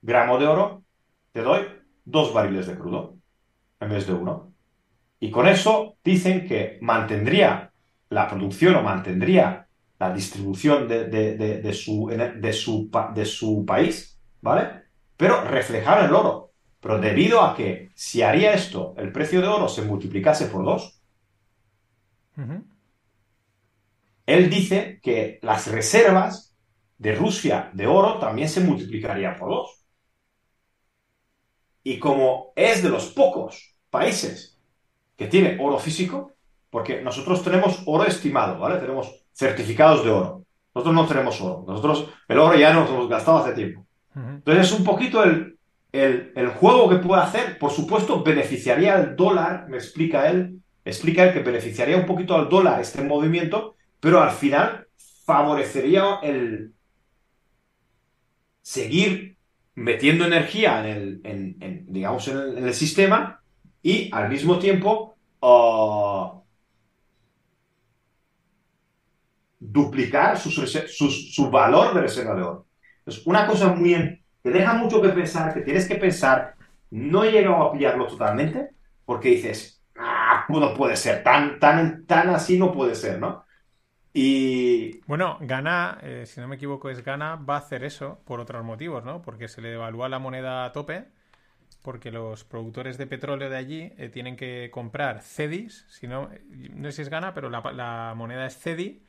[0.00, 0.84] gramo de oro,
[1.32, 1.66] te doy
[2.04, 3.16] dos barriles de crudo
[3.80, 4.52] en vez de uno.
[5.18, 7.72] Y con eso dicen que mantendría
[8.10, 9.66] la producción o mantendría
[9.98, 14.84] la distribución de, su, de, su, de su país, ¿vale?
[15.16, 16.52] Pero reflejar el oro.
[16.78, 21.02] Pero debido a que si haría esto, el precio de oro se multiplicase por dos,
[24.28, 26.54] él dice que las reservas
[26.98, 29.86] de Rusia de oro también se multiplicarían por dos.
[31.82, 34.60] Y como es de los pocos países
[35.16, 36.34] que tiene oro físico,
[36.68, 38.78] porque nosotros tenemos oro estimado, ¿vale?
[38.78, 40.44] Tenemos certificados de oro.
[40.74, 41.64] Nosotros no tenemos oro.
[41.66, 43.86] Nosotros el oro ya nos hemos gastado hace tiempo.
[44.14, 45.58] Entonces es un poquito el,
[45.90, 47.58] el, el, juego que puede hacer.
[47.58, 52.50] Por supuesto, beneficiaría al dólar, me explica él, explica él que beneficiaría un poquito al
[52.50, 54.86] dólar este movimiento, pero al final
[55.24, 56.74] favorecería el
[58.62, 59.36] seguir
[59.74, 63.40] metiendo energía en el, digamos, en el, sistema
[63.82, 66.42] y al mismo tiempo uh,
[69.58, 72.66] duplicar su valor de reserva de oro.
[73.06, 76.54] Es una cosa muy que deja mucho que pensar, que tienes que pensar.
[76.90, 78.70] No he llegado a pillarlo totalmente
[79.04, 83.44] porque dices, ah, no puede ser, tan, tan, tan así no puede ser, ¿no?
[84.18, 85.00] Y.
[85.06, 88.64] Bueno, Ghana, eh, si no me equivoco, es Ghana, va a hacer eso por otros
[88.64, 89.22] motivos, ¿no?
[89.22, 91.04] Porque se le devalúa la moneda a tope,
[91.82, 96.90] porque los productores de petróleo de allí eh, tienen que comprar CEDIs, si no, no
[96.90, 99.04] sé si es Ghana, pero la, moneda es CEDI.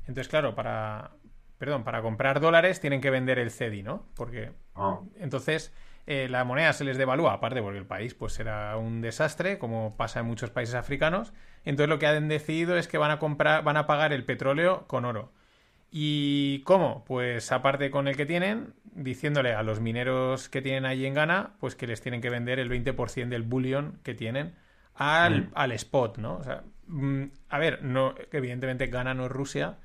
[0.00, 1.12] Entonces, claro, para.
[1.58, 4.06] Perdón, para comprar dólares tienen que vender el CEDI, ¿no?
[4.16, 4.52] Porque.
[4.74, 5.00] Ah.
[5.16, 5.74] Entonces
[6.06, 9.96] eh, la moneda se les devalúa, aparte porque el país pues será un desastre, como
[9.96, 11.32] pasa en muchos países africanos.
[11.64, 14.86] Entonces lo que han decidido es que van a comprar, van a pagar el petróleo
[14.86, 15.32] con oro.
[15.90, 17.04] ¿Y cómo?
[17.06, 21.52] Pues aparte con el que tienen, diciéndole a los mineros que tienen allí en Ghana,
[21.60, 24.54] pues que les tienen que vender el 20% del bullion que tienen
[24.94, 25.50] al, mm.
[25.54, 26.36] al spot, ¿no?
[26.36, 29.78] O sea, mm, a ver, no, evidentemente Ghana no es Rusia,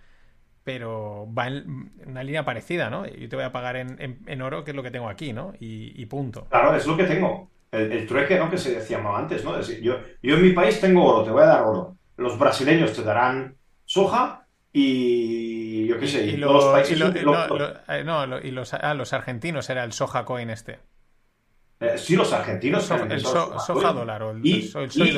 [0.69, 3.08] pero va en una línea parecida, ¿no?
[3.08, 5.53] Yo te voy a pagar en, oro, que es lo que tengo aquí, ¿no?
[5.60, 6.45] Y, punto.
[6.47, 7.49] Claro, es lo que tengo.
[7.71, 8.51] El, trueque, ¿no?
[8.51, 9.60] Que se decía antes, ¿no?
[9.60, 11.95] yo, yo en mi país tengo oro, te voy a dar oro.
[12.17, 16.99] Los brasileños te darán soja y yo qué sé, y, los países...
[18.05, 20.77] no, y los, ah, los argentinos era el soja coin este.
[21.79, 22.91] Eh, sí, los argentinos.
[22.91, 24.71] el, soja dólar o el, y,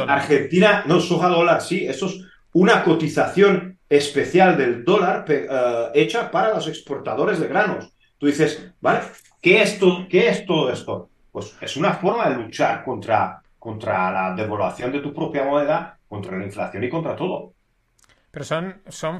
[0.07, 2.21] Argentina, no, soja dólar, sí, eso es
[2.53, 7.91] una cotización especial del dólar eh, hecha para los exportadores de granos.
[8.17, 9.01] Tú dices, ¿vale?
[9.41, 9.77] ¿Qué es,
[10.09, 11.09] ¿Qué es todo esto?
[11.29, 16.37] Pues es una forma de luchar contra, contra la devaluación de tu propia moneda, contra
[16.37, 17.53] la inflación y contra todo.
[18.31, 19.19] Pero son, son,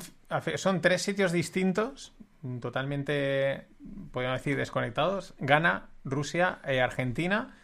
[0.55, 2.13] son tres sitios distintos,
[2.61, 3.67] totalmente,
[4.13, 5.33] podríamos decir, desconectados.
[5.39, 7.57] Ghana, Rusia e Argentina,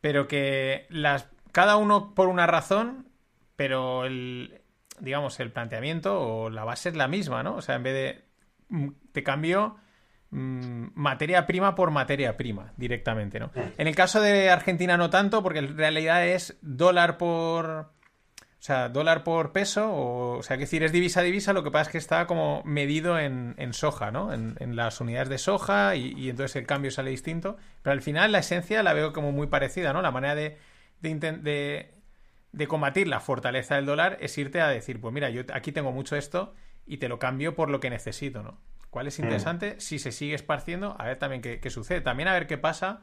[0.00, 3.08] pero que las, cada uno por una razón,
[3.56, 4.60] pero el,
[5.00, 7.56] digamos, el planteamiento o la base es la misma, ¿no?
[7.56, 8.24] O sea, en vez de
[8.68, 9.76] mm, te cambio
[10.30, 13.50] mm, materia prima por materia prima directamente, ¿no?
[13.76, 17.98] En el caso de Argentina no tanto, porque en realidad es dólar por...
[18.60, 21.62] O sea, dólar por peso, o, o sea, que decir, es divisa a divisa, lo
[21.62, 24.32] que pasa es que está como medido en, soja, ¿no?
[24.32, 27.56] En, las unidades de soja y, entonces el cambio sale distinto.
[27.82, 30.02] Pero al final la esencia la veo como muy parecida, ¿no?
[30.02, 30.58] La manera de,
[31.00, 31.97] de de
[32.68, 36.16] combatir la fortaleza del dólar es irte a decir, pues mira, yo aquí tengo mucho
[36.16, 36.54] esto
[36.86, 38.58] y te lo cambio por lo que necesito, ¿no?
[38.90, 39.22] ¿Cuál es mm.
[39.22, 39.80] interesante?
[39.80, 42.00] Si se sigue esparciendo, a ver también qué, sucede.
[42.00, 43.02] También a ver qué pasa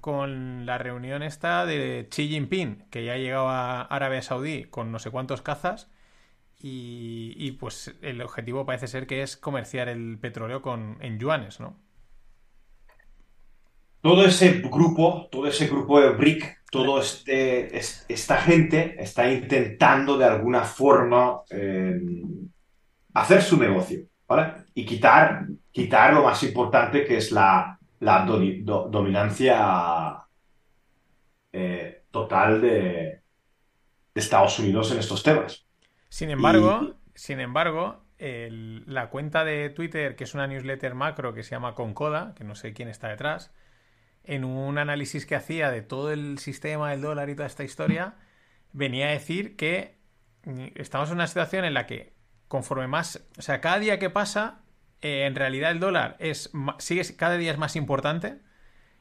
[0.00, 4.90] con la reunión esta de Xi Jinping, que ya ha llegado a Arabia Saudí con
[4.92, 5.88] no sé cuántos cazas.
[6.62, 11.58] Y, y, pues el objetivo parece ser que es comerciar el petróleo con, en yuanes,
[11.58, 11.78] ¿no?
[14.00, 20.24] Todo ese grupo, todo ese grupo de BRIC, toda este, esta gente está intentando de
[20.24, 22.00] alguna forma eh,
[23.14, 24.64] hacer su negocio, ¿vale?
[24.74, 30.24] Y quitar, quitar lo más importante que es la, dominancia
[31.52, 33.20] eh, total de,
[34.14, 35.66] Estados Unidos en estos temas.
[36.10, 41.52] Sin embargo, sin embargo, la cuenta de Twitter, que es una newsletter macro que se
[41.52, 43.50] llama Concoda, que no sé quién está detrás,
[44.24, 48.14] en un análisis que hacía de todo el sistema del dólar y toda esta historia,
[48.72, 49.98] venía a decir que
[50.44, 52.12] mm, estamos en una situación en la que
[52.48, 54.60] conforme más, o sea, cada día que pasa,
[55.02, 58.38] eh, en realidad el dólar es sigue cada día es más importante,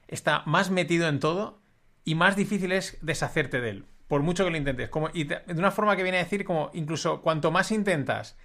[0.07, 1.61] está más metido en todo
[2.05, 4.89] y más difícil es deshacerte de él, por mucho que lo intentes.
[4.89, 8.37] Como, y de una forma que viene a decir como incluso cuanto más intentas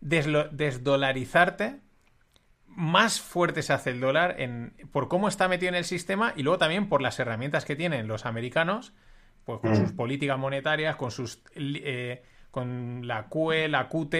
[0.00, 1.80] desdolarizarte,
[2.74, 6.42] más fuerte se hace el dólar en, por cómo está metido en el sistema y
[6.42, 8.92] luego también por las herramientas que tienen los americanos,
[9.44, 9.96] pues con sus mm.
[9.96, 14.14] políticas monetarias, con sus eh, con la QE, la QT,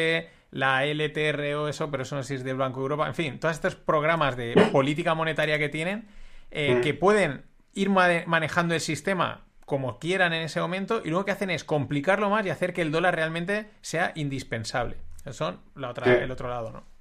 [0.52, 3.38] la LTRO, eso, pero eso no sé si es del Banco de Europa, en fin,
[3.38, 6.08] todos estos programas de política monetaria que tienen,
[6.50, 6.80] eh, mm.
[6.80, 11.50] que pueden ir manejando el sistema como quieran en ese momento y luego que hacen
[11.50, 14.96] es complicarlo más y hacer que el dólar realmente sea indispensable.
[15.24, 16.91] Eso son la otra, el otro lado, ¿no?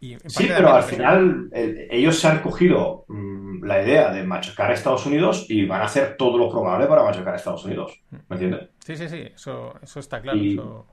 [0.00, 5.04] Sí, pero al final ellos se han cogido mm, la idea de machacar a Estados
[5.06, 8.00] Unidos y van a hacer todo lo probable para machacar a Estados Unidos.
[8.10, 8.68] ¿Me entiendes?
[8.84, 10.38] Sí, sí, sí, eso, está claro.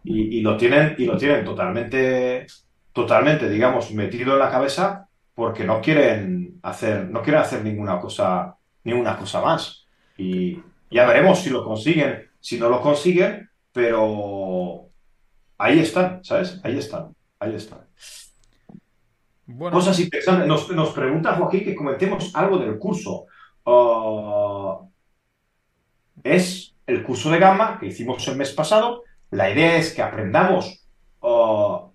[0.04, 2.46] Y, lo tienen, y lo tienen totalmente,
[2.92, 8.58] totalmente, digamos, metido en la cabeza porque no quieren hacer, no quieren hacer ninguna cosa,
[8.84, 9.86] ninguna cosa más.
[10.18, 14.90] Y ya veremos si lo consiguen, si no lo consiguen, pero
[15.58, 16.60] ahí están, ¿sabes?
[16.64, 17.80] Ahí están, ahí están.
[19.56, 20.46] Cosas interesantes.
[20.46, 23.28] Nos, nos, pregunta Joaquín que comentemos algo del curso.
[23.66, 24.80] Ah,
[26.24, 29.04] es el curso de Gamma que hicimos el mes pasado.
[29.32, 30.86] La idea es que aprendamos
[31.22, 31.88] ah,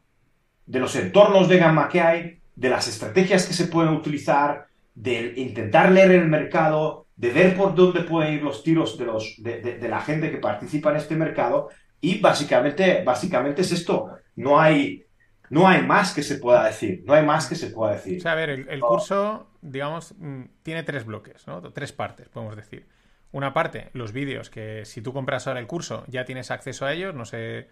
[0.64, 5.34] de los entornos de Gamma que hay, de las estrategias que se pueden utilizar, de
[5.36, 9.60] intentar leer el mercado, de ver por dónde pueden ir los tiros de, los, de,
[9.60, 11.68] de la gente que participa en este mercado.
[12.00, 14.08] Y básicamente, básicamente es esto.
[14.36, 15.04] No hay
[15.52, 18.16] no hay más que se pueda decir, no hay más que se pueda decir.
[18.16, 21.60] O sea, a ver, el, curso, digamos, mm, tiene tres bloques, ¿no?
[21.60, 22.86] Tres partes, podemos decir.
[23.32, 26.94] Una parte, los vídeos, que si tú compras ahora el curso ya tienes acceso a
[26.94, 27.68] ellos, no sé,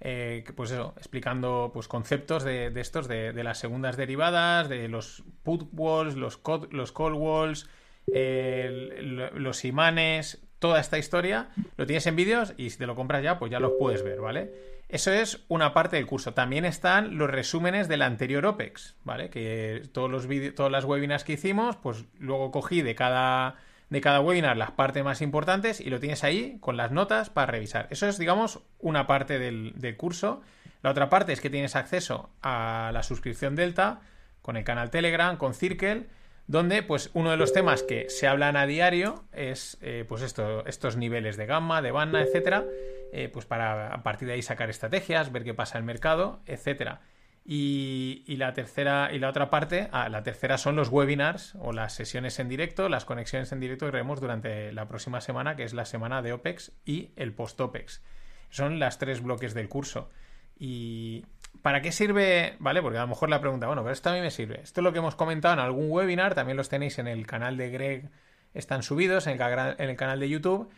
[0.00, 5.68] eh, pues eso, explicando pues conceptos de, estos, de, las segundas derivadas, de los put
[5.72, 6.40] walls, los,
[6.72, 7.70] los call walls,
[8.08, 13.38] los imanes, toda esta historia, lo tienes en vídeos y si te lo compras ya,
[13.38, 14.79] pues ya los puedes ver, ¿vale?
[14.90, 16.34] Eso es una parte del curso.
[16.34, 19.30] También están los resúmenes del anterior OPEX, ¿vale?
[19.30, 23.54] Que todos los todas las webinars que hicimos, pues luego cogí de cada,
[23.88, 27.52] de cada webinar las partes más importantes y lo tienes ahí con las notas para
[27.52, 27.86] revisar.
[27.90, 30.42] Eso es, digamos, una parte del, del curso.
[30.82, 34.00] La otra parte es que tienes acceso a la suscripción Delta
[34.42, 36.08] con el canal Telegram, con Circle
[36.50, 40.66] donde pues uno de los temas que se hablan a diario es eh, pues esto,
[40.66, 42.64] estos niveles de gamma, de banda, etcétera,
[43.12, 46.40] eh, pues para a partir de ahí sacar estrategias, ver qué pasa en el mercado,
[46.46, 47.02] etcétera.
[47.44, 51.94] Y, la tercera y la otra parte, ah, la tercera son los webinars o las
[51.94, 55.72] sesiones en directo, las conexiones en directo que haremos durante la próxima semana, que es
[55.72, 58.02] la semana de OPEX y el post-OPEX.
[58.50, 60.10] Son las tres bloques del curso.
[60.58, 61.24] Y,
[61.62, 62.56] ¿Para qué sirve?
[62.58, 62.80] ¿Vale?
[62.82, 64.60] Porque a lo mejor la pregunta, bueno, pero esto a mí me sirve.
[64.62, 67.56] Esto es lo que hemos comentado en algún webinar, también los tenéis en el canal
[67.56, 68.10] de Greg,
[68.54, 70.70] están subidos en el, canal de YouTube.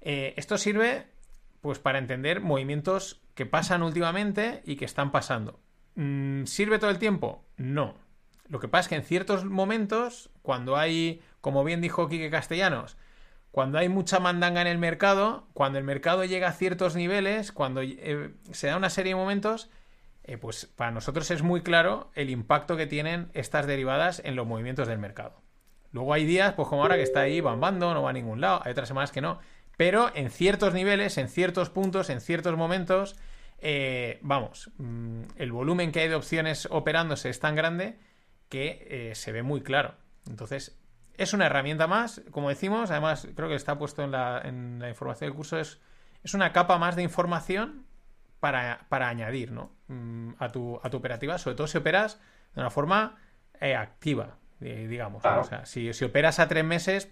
[0.00, 1.06] Eh, esto sirve
[1.60, 5.60] pues para entender movimientos que pasan últimamente y que están pasando.
[5.94, 7.44] Mm, ¿Sirve todo el tiempo?
[7.56, 7.94] No.
[8.48, 12.96] Lo que pasa es que en ciertos momentos, cuando hay, como bien dijo Quique Castellanos,
[13.50, 17.82] cuando hay mucha mandanga en el mercado, cuando el mercado llega a ciertos niveles, cuando
[17.82, 19.70] eh, se da una serie de momentos,
[20.24, 24.46] eh, pues para nosotros es muy claro el impacto que tienen estas derivadas en los
[24.46, 25.42] movimientos del mercado.
[25.92, 28.60] Luego hay días, pues como ahora que está ahí bambando, no va a ningún lado,
[28.64, 29.40] hay otras semanas que no.
[29.76, 33.16] Pero en ciertos niveles, en ciertos puntos, en ciertos momentos,
[33.58, 37.98] eh, vamos, mm, el volumen que hay de opciones operándose es tan grande
[38.48, 39.94] que eh, se ve muy claro.
[40.28, 40.78] Entonces,
[41.14, 44.88] es una herramienta más, como decimos, además creo que está puesto en la, en la
[44.88, 45.80] información del curso, es,
[46.22, 47.86] es una capa más de información
[48.40, 49.70] para, añadir ¿no?
[49.88, 52.20] Mm, a, tu, a tu operativa, sobre todo si operas
[52.54, 53.16] de una forma
[53.60, 55.24] eh, activa, digamos.
[55.24, 57.10] O sea, si, si, operas a tres meses,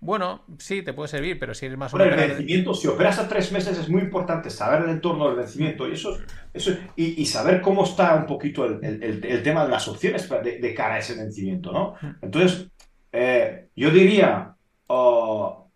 [0.00, 1.90] bueno, sí, te puede servir, pero si eres más...
[1.90, 5.36] Bueno, el vencimiento, si operas a tres meses es muy importante saber el entorno del
[5.36, 6.18] vencimiento y eso,
[6.52, 10.98] eso y, saber cómo está un poquito el, tema de las opciones de, cara a
[10.98, 11.94] ese vencimiento, ¿no?
[12.20, 12.68] Entonces,
[13.12, 14.54] eh, yo diría...
[14.88, 15.66] Oh,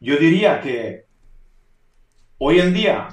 [0.00, 1.07] yo diría que
[2.40, 3.08] Hoy en día,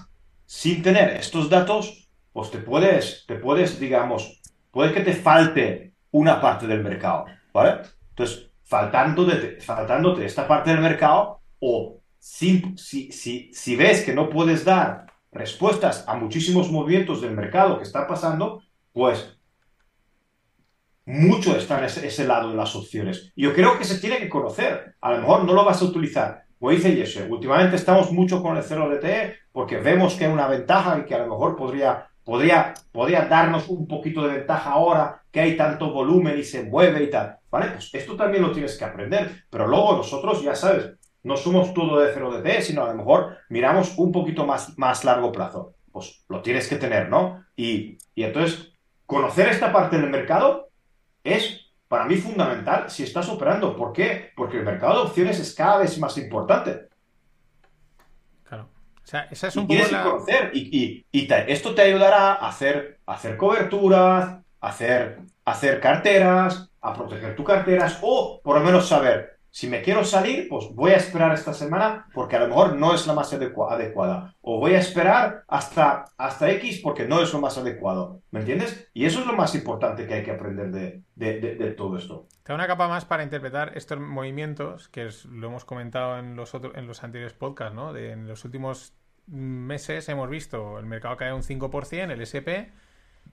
[0.45, 6.39] sin tener estos datos, pues te puedes, te puedes, digamos, puede que te falte una
[6.39, 7.81] parte del mercado, ¿vale?
[8.09, 14.29] Entonces, faltándote, faltándote esta parte del mercado, o si, si, si, si ves que no
[14.29, 18.61] puedes dar respuestas a muchísimos movimientos del mercado que están pasando,
[18.93, 19.39] pues
[21.03, 23.33] mucho está en ese, ese, lado de las opciones.
[23.35, 24.95] Yo creo que se tiene que conocer.
[25.01, 28.57] A lo mejor no lo vas a utilizar como dice Jesse, últimamente estamos mucho con
[28.57, 32.73] el 0DTE porque vemos que hay una ventaja y que a lo mejor podría, podría,
[32.91, 37.11] podría darnos un poquito de ventaja ahora que hay tanto volumen y se mueve y
[37.11, 37.37] tal.
[37.51, 37.67] ¿Vale?
[37.67, 39.43] Pues esto también lo tienes que aprender.
[39.47, 43.95] Pero luego nosotros, ya sabes, no somos todo de 0DTE, sino a lo mejor miramos
[43.99, 45.75] un poquito más, más largo plazo.
[45.91, 47.45] Pues lo tienes que tener, ¿no?
[47.55, 48.73] Y, y entonces,
[49.05, 50.69] conocer esta parte del mercado
[51.23, 53.75] es para mí fundamental si estás operando.
[53.75, 54.31] ¿Por qué?
[54.35, 56.87] Porque el mercado de opciones es cada vez más importante.
[58.43, 58.69] Claro.
[59.03, 62.99] O sea, esa es un y tienes que conocer y, esto te ayudará a hacer,
[63.05, 69.69] hacer coberturas, hacer, hacer carteras, a proteger tus carteras o por lo menos saber si
[69.69, 73.07] me quiero salir, pues voy a esperar esta semana porque a lo mejor no es
[73.07, 74.35] la más adecuada.
[74.41, 78.19] O voy a esperar hasta, hasta X porque no es lo más adecuado.
[78.31, 78.89] ¿Me entiendes?
[78.93, 82.27] Y eso es lo más importante que hay que aprender de, todo esto.
[82.43, 86.53] Te da una capa más para interpretar estos movimientos, que lo hemos comentado en los,
[86.53, 87.95] en los anteriores podcasts, ¿no?
[87.95, 88.93] en los últimos
[89.25, 92.75] meses hemos visto el mercado caer un 5%, el SP,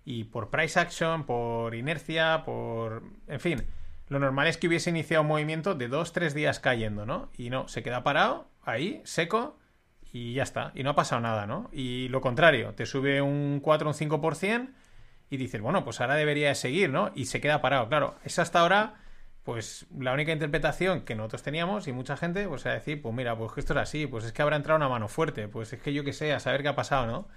[0.05, 3.03] y por price action, por inercia, por...
[3.26, 3.66] En fin
[4.12, 7.30] lo normal es que hubiese iniciado un movimiento de dos, tres días cayendo, ¿no?
[7.36, 9.58] Y no, se queda parado, ahí, seco,
[10.12, 10.70] y ya está.
[10.74, 11.70] Y no ha pasado nada, ¿no?
[11.72, 14.68] Y lo contrario, te sube un 4 o un 5%
[15.30, 17.10] y dices, bueno, pues ahora debería de seguir, ¿no?
[17.14, 17.88] Y se queda parado.
[17.88, 18.96] Claro, es hasta ahora,
[19.44, 23.34] pues la única interpretación que nosotros teníamos y mucha gente, pues a decir, pues mira,
[23.36, 25.94] pues esto es así, pues es que habrá entrado una mano fuerte, pues es que
[25.94, 27.28] yo qué sé, a saber qué ha pasado, ¿no?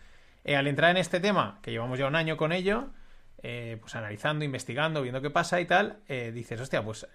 [0.44, 2.90] Eh, al entrar en este tema, que llevamos ya un año con ello,
[3.48, 7.06] eh, pues analizando, investigando, viendo qué pasa y tal, eh, dices, hostia, pues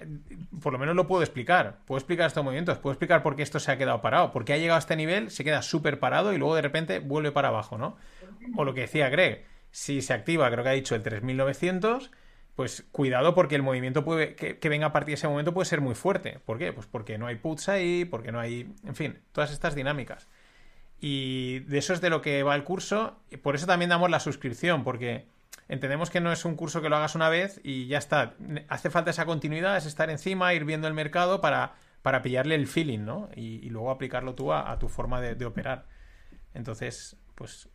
[0.62, 1.78] por lo menos lo puedo explicar.
[1.86, 4.52] Puedo explicar estos movimientos, puedo explicar por qué esto se ha quedado parado, por qué
[4.52, 7.48] ha llegado a este nivel, se queda súper parado y luego de repente vuelve para
[7.48, 7.96] abajo, ¿no?
[8.56, 12.12] O lo que decía Greg, si se activa, creo que ha dicho el 3900,
[12.54, 15.66] pues cuidado porque el movimiento puede, que, que, venga a partir de ese momento puede
[15.66, 16.38] ser muy fuerte.
[16.46, 16.72] ¿Por qué?
[16.72, 20.28] Pues porque no hay puts ahí, porque no hay, en fin, todas estas dinámicas.
[21.00, 24.20] Y de eso es de lo que va el curso, por eso también damos la
[24.20, 25.26] suscripción, porque
[25.70, 28.34] entendemos que no es un curso que lo hagas una vez y ya está.
[28.68, 32.66] Hace falta esa continuidad, es estar encima, ir viendo el mercado para, para pillarle el
[32.66, 33.28] feeling, ¿no?
[33.36, 35.86] Y, luego aplicarlo tú a, tu forma de, operar.
[36.54, 37.68] Entonces, pues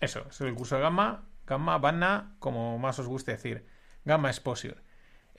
[0.00, 3.66] eso, es el curso de Gamma, Gamma, Banna, como más os guste decir.
[4.06, 4.76] Gamma Exposure.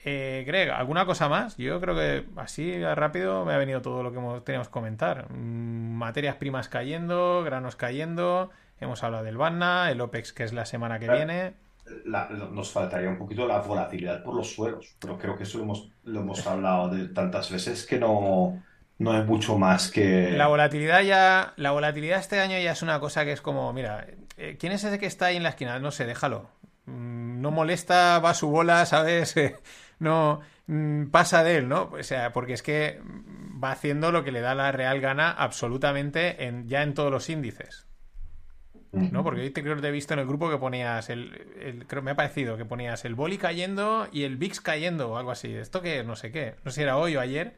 [0.04, 1.56] Eh, Greg, ¿alguna cosa más?
[1.56, 5.32] Yo creo que así rápido me ha venido todo lo que teníamos que comentar.
[5.32, 10.64] Mm, materias primas cayendo, granos cayendo, hemos hablado del Banna, el OPEX que es la
[10.64, 11.54] semana que viene
[12.06, 15.90] nos faltaría un poquito la volatilidad por los suelos, pero creo que eso lo hemos,
[16.04, 18.62] lo hemos hablado de tantas veces que no,
[18.98, 20.32] no hay mucho más que...
[20.32, 24.06] La volatilidad ya, la volatilidad este año ya es una cosa que es como, mira,
[24.36, 25.78] eh, ¿quién es ese que está ahí en la esquina?
[25.78, 26.50] No sé, déjalo.
[26.86, 29.34] Mm, no molesta, va su bola, ¿sabes?
[29.98, 31.90] no mm, pasa de él, ¿no?
[31.92, 33.00] O sea, porque es que
[33.62, 37.28] va haciendo lo que le da la real gana absolutamente en, ya en todos los
[37.28, 37.87] índices.
[38.92, 39.22] ¿No?
[39.22, 42.02] Porque hoy te creo que te he visto en el grupo que ponías el, creo
[42.02, 45.54] me ha parecido que ponías el boli cayendo y el VIX cayendo o algo así.
[45.54, 47.56] Esto que no sé qué, no sé si era hoy o ayer,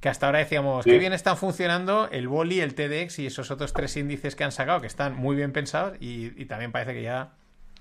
[0.00, 3.72] que hasta ahora decíamos que bien están funcionando el boli, el TDX y esos otros
[3.72, 7.34] tres índices que han sacado que están muy bien pensados y, también parece que ya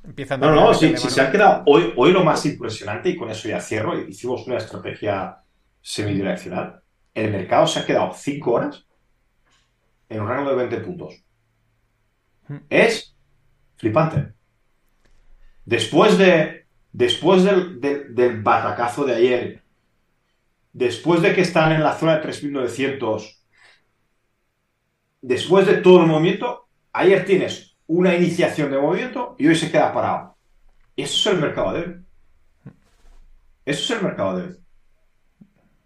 [0.04, 0.48] empiezan a...
[0.48, 3.60] No, no, si, se ha quedado hoy, hoy lo más impresionante y con eso ya
[3.60, 5.40] cierro, hicimos una estrategia
[5.82, 6.82] semidireccional.
[7.14, 8.86] El mercado se ha quedado cinco horas
[10.10, 11.25] en un rango de 20 puntos.
[12.70, 13.16] Es
[13.78, 14.34] flipante.
[15.66, 16.66] Después de.
[16.92, 19.64] Después del, del, batacazo de ayer,
[20.72, 23.44] después de que están en la zona de 3900,
[25.22, 29.94] después de todo el movimiento, ayer tienes una iniciación de movimiento y hoy se queda
[29.94, 30.38] parado.
[30.96, 31.96] Eso es el mercado de hoy.
[33.66, 34.56] Eso es el mercado de hoy.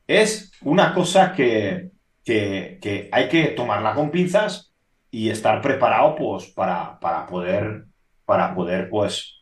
[0.06, 1.90] Es una cosa que,
[2.24, 4.69] que hay que tomarla con pinzas
[5.12, 7.86] y estar preparado pues para, para poder
[8.30, 9.42] para poder pues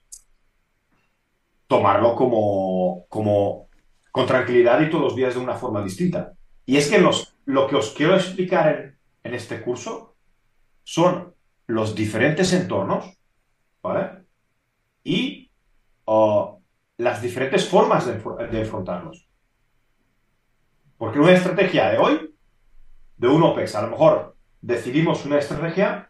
[1.68, 3.68] tomarlo como, como
[4.14, 6.32] con tranquilidad y todos los días de una forma distinta.
[6.66, 10.16] Y es que los, lo que os quiero explicar en, este curso
[10.86, 13.20] son los diferentes entornos,
[13.84, 14.24] ¿vale?
[15.04, 15.52] Y
[16.96, 19.28] las diferentes formas de, de enfrentarlos.
[20.98, 22.34] Porque una estrategia de hoy,
[23.18, 24.37] de un OPEX, a lo mejor
[24.68, 26.10] decidimos una estrategia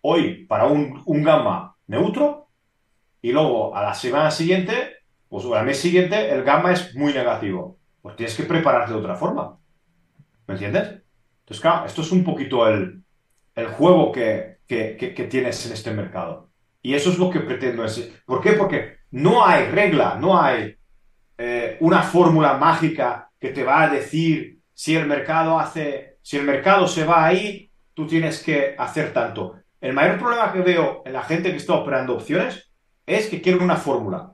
[0.00, 2.48] hoy para un, un, gamma neutro
[3.22, 4.96] y luego a la semana siguiente,
[5.28, 7.78] pues al mes siguiente, el gamma es muy negativo.
[8.02, 9.58] Pues tienes que prepararte de otra forma.
[10.48, 11.02] ¿Me entiendes?
[11.40, 13.04] Entonces, claro, esto es un poquito el,
[13.54, 16.50] el juego que, que, que, tienes en este mercado.
[16.82, 18.20] Y eso es lo que pretendo decir.
[18.26, 18.52] ¿Por qué?
[18.52, 20.77] Porque no hay regla, no hay
[21.38, 26.44] eh, una fórmula mágica que te va a decir si el mercado hace, si el
[26.44, 29.54] mercado se va ahí, tú tienes que hacer tanto.
[29.80, 32.70] El mayor problema que veo en la gente que está operando opciones
[33.06, 34.32] es que quiere una fórmula.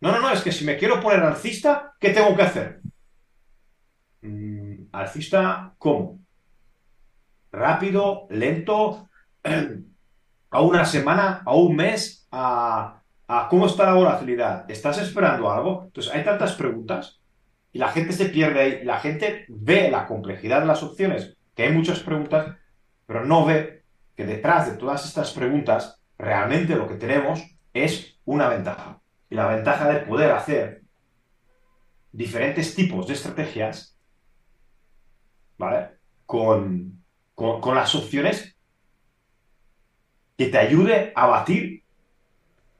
[0.00, 2.80] No, no, no, es que si me quiero poner alcista, ¿qué tengo que hacer?
[4.22, 6.20] Mm, alcista, ¿cómo?
[7.52, 9.08] Rápido, lento,
[10.50, 12.95] a una semana, a un mes, a
[13.50, 14.70] cómo está la volatilidad.
[14.70, 15.84] ¿Estás esperando algo?
[15.86, 17.20] Entonces, hay tantas preguntas
[17.72, 18.84] y la gente se pierde ahí.
[18.84, 22.56] La gente ve la complejidad de las opciones, que hay muchas preguntas,
[23.06, 27.42] pero no ve que detrás de todas estas preguntas, realmente lo que tenemos
[27.74, 29.00] es una ventaja.
[29.28, 30.82] Y la ventaja de poder hacer
[32.12, 33.98] diferentes tipos de estrategias,
[35.58, 35.90] ¿vale?
[36.24, 37.02] Con,
[37.34, 38.56] con, con las opciones
[40.38, 41.82] que te ayude a batir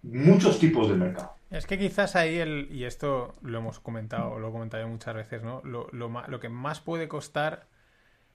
[0.06, 1.36] muchos tipos de mercado.
[1.50, 5.42] Es que quizás ahí, el, y esto lo hemos comentado, lo he comentado muchas veces,
[5.42, 5.62] ¿no?
[5.64, 7.68] Lo, lo, que más puede costar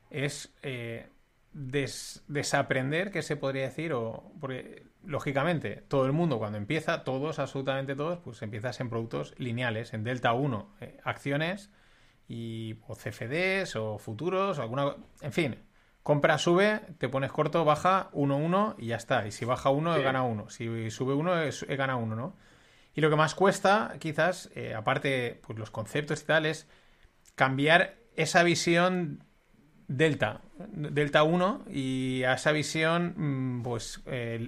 [0.09, 1.09] es eh,
[1.53, 7.95] desaprender, que se podría decir, o porque lógicamente todo el mundo cuando empieza, todos, absolutamente
[7.95, 11.69] todos, pues empiezas en productos lineales, en Delta 1, eh, acciones
[12.29, 15.57] y o CFDs o futuros o alguna, en fin,
[16.03, 19.27] compra, sube, te pones corto, baja, 1, 1 y ya está.
[19.27, 20.49] Y si baja 1, he gana 1.
[20.49, 22.35] Si sube 1, he gana 1, ¿no?
[22.93, 26.67] Y lo que más cuesta, quizás, eh, aparte, pues los conceptos y tal, es
[27.35, 29.23] cambiar esa visión
[29.87, 34.01] delta, delta 1 y a esa visión mm, pues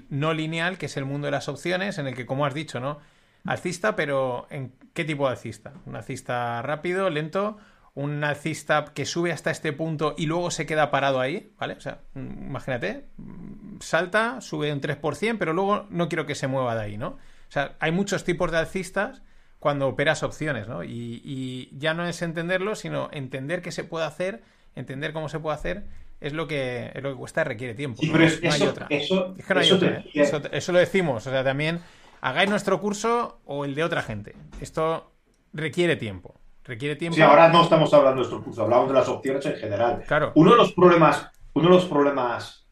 [0.09, 2.79] no lineal, que es el mundo de las opciones, en el que, como has dicho,
[2.79, 2.99] ¿no?
[3.45, 5.73] Alcista, pero ¿en qué tipo de alcista?
[5.85, 7.57] ¿Un alcista rápido, lento?
[7.95, 11.53] ¿Un alcista que sube hasta este punto y luego se queda parado ahí?
[11.59, 11.75] ¿Vale?
[11.75, 16.47] O sea, mm, imagínate, mm, salta, sube un 3%, pero luego no quiero que se
[16.47, 17.09] mueva de ahí, ¿no?
[17.09, 19.21] O sea, hay muchos tipos de alcistas
[19.63, 20.83] cuando operas opciones, ¿no?
[20.83, 24.41] Y, ya no es entenderlo, sino entender qué se puede hacer,
[24.75, 25.85] entender cómo se puede hacer,
[26.19, 28.01] es lo que, es lo que cuesta, requiere tiempo.
[28.01, 28.87] Sí, pero no, hay otra.
[28.89, 30.11] Eso, es que no hay otra, ¿eh?
[30.51, 31.79] eso, lo decimos, o sea, también
[32.19, 34.35] hagáis nuestro curso o el de otra gente.
[34.59, 35.13] Esto
[35.53, 36.35] requiere tiempo.
[36.63, 37.15] Requiere tiempo.
[37.15, 40.03] Sí, ahora no estamos hablando de nuestro curso, hablamos de las opciones en general.
[40.07, 40.31] Claro.
[40.35, 42.67] Uno de los problemas, uno de los problemas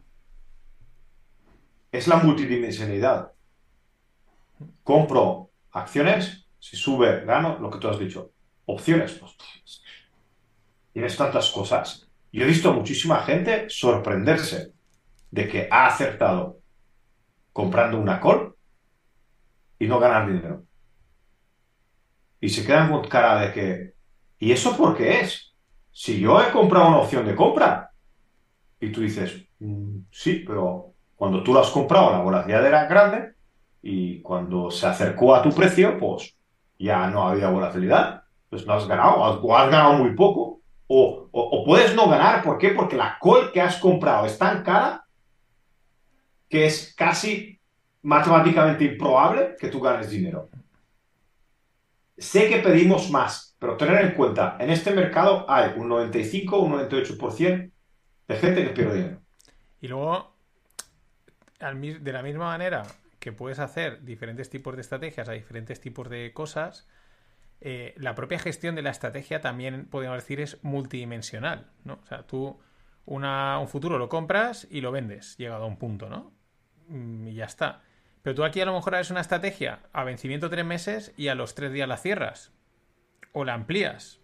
[1.92, 3.34] es la multidimensionalidad.
[4.84, 8.32] Compro acciones, si sube, gano, lo que tú has dicho.
[8.66, 9.36] Opciones, pues,
[10.94, 12.08] tienes tantas cosas.
[12.32, 14.72] Yo he visto a muchísima gente sorprenderse
[15.32, 16.60] de que ha acertado
[17.52, 18.56] comprando una call
[19.80, 20.64] y no ganar dinero.
[22.42, 23.94] Y se quedan con cara de que,
[24.39, 25.54] ¿y eso por qué es?
[25.92, 27.92] Si yo he comprado una opción de compra
[28.80, 33.34] y tú dices, mm, sí, pero cuando tú lo has comprado la volatilidad era grande
[33.84, 36.36] y cuando se acercó a tu precio, pues
[36.80, 38.24] ya no había volatilidad.
[38.50, 40.62] Pues no has ganado, o has ganado muy poco.
[40.88, 42.70] O, o, puedes no ganar, ¿por qué?
[42.72, 45.06] Porque la call que has comprado es tan cara
[46.50, 47.58] que es casi
[48.02, 50.50] matemáticamente improbable que tú ganes dinero.
[52.22, 56.74] Sé que pedimos más, pero tener en cuenta, en este mercado hay un 95, un
[56.74, 57.72] 98%
[58.28, 59.22] de gente que pierde dinero.
[59.82, 60.36] Y luego,
[61.60, 62.84] de la misma manera
[63.20, 66.88] que puedes hacer diferentes tipos de estrategias a diferentes tipos de cosas,
[67.60, 72.00] eh, la propia gestión de la estrategia también, podemos decir, es multidimensional, ¿no?
[72.04, 72.60] O sea, tú
[73.06, 76.32] un futuro lo compras y lo vendes, llegado a un punto, ¿no?
[76.88, 77.82] Mm, y ya está.
[78.22, 81.36] Pero tú aquí a lo mejor haces una estrategia a vencimiento tres meses y a
[81.36, 82.54] los tres días la cierras.
[83.34, 84.20] O la amplías.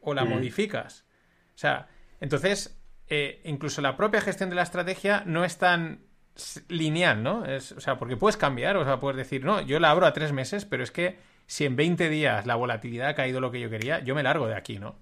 [0.00, 1.06] O la modificas.
[1.54, 1.88] O sea,
[2.20, 6.06] entonces, eh, incluso la propia gestión de la estrategia no es tan
[6.68, 7.44] lineal, ¿no?
[7.44, 10.12] Es, o sea, porque puedes cambiar, o sea, puedes decir, no, yo la abro a
[10.12, 13.60] tres meses, pero es que si en 20 días la volatilidad ha caído lo que
[13.60, 14.96] yo quería, yo me largo de aquí, ¿no?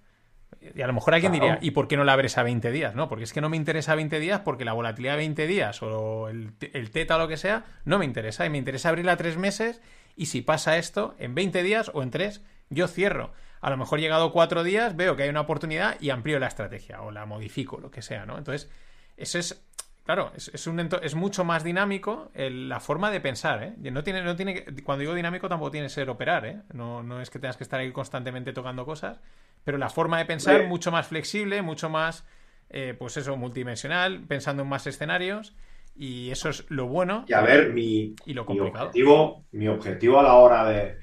[0.75, 2.95] Y a lo mejor alguien diría, ¿y por qué no la abres a 20 días?
[2.95, 5.83] No, porque es que no me interesa 20 días porque la volatilidad de 20 días
[5.83, 8.45] o el, el teta o lo que sea no me interesa.
[8.45, 9.81] Y me interesa abrirla a 3 meses
[10.17, 13.33] y si pasa esto, en 20 días o en 3, yo cierro.
[13.61, 17.03] A lo mejor llegado 4 días, veo que hay una oportunidad y amplío la estrategia
[17.03, 18.37] o la modifico, lo que sea, ¿no?
[18.37, 18.71] Entonces,
[19.17, 19.63] eso es
[20.05, 23.75] Claro, es, un es mucho más dinámico la forma de pensar, ¿eh?
[23.93, 26.63] No tiene, no tiene cuando digo dinámico tampoco tiene que ser operar, ¿eh?
[26.73, 29.21] No, no es que tengas que estar ahí constantemente tocando cosas,
[29.65, 32.25] pero la forma de pensar mucho más flexible, mucho más,
[32.71, 35.55] eh, pues eso, multidimensional, pensando en más escenarios.
[35.97, 38.87] Y eso es lo bueno y a ver, mi, y lo complicado.
[38.87, 40.97] objetivo, mi objetivo a la hora de...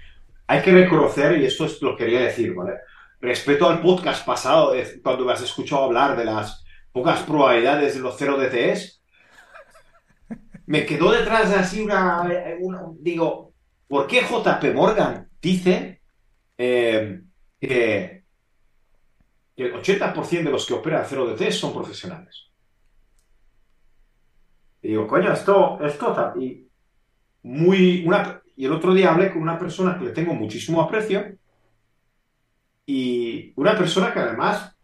[0.48, 2.74] Hay que reconocer, y esto es lo que quería decir, ¿vale?
[3.20, 8.16] Respeto al podcast pasado, cuando me has escuchado hablar de las pocas probabilidades de los
[8.18, 9.04] cero DTS,
[10.68, 12.28] me quedó detrás de así una,
[13.00, 13.54] Digo,
[13.88, 16.02] ¿por qué JP Morgan dice
[16.58, 17.22] eh,
[17.60, 18.17] que
[19.64, 22.46] el 80% de los que operan 0DT son profesionales.
[24.82, 26.68] Y digo, coño, esto, esto, y
[27.44, 31.38] muy, una, y el otro día hablé con una persona que le tengo muchísimo aprecio
[32.86, 34.76] y una persona que además,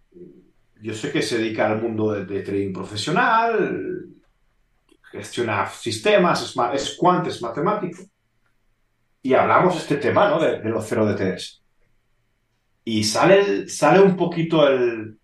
[0.82, 4.08] yo sé que se dedica al mundo de, trading profesional,
[5.12, 8.04] gestiona sistemas, es, es quant, es matemático.
[9.22, 10.40] Y hablamos de este tema, ¿no?
[10.40, 11.63] De, de los 0DTs.
[12.86, 15.18] Y sale, sale un poquito el,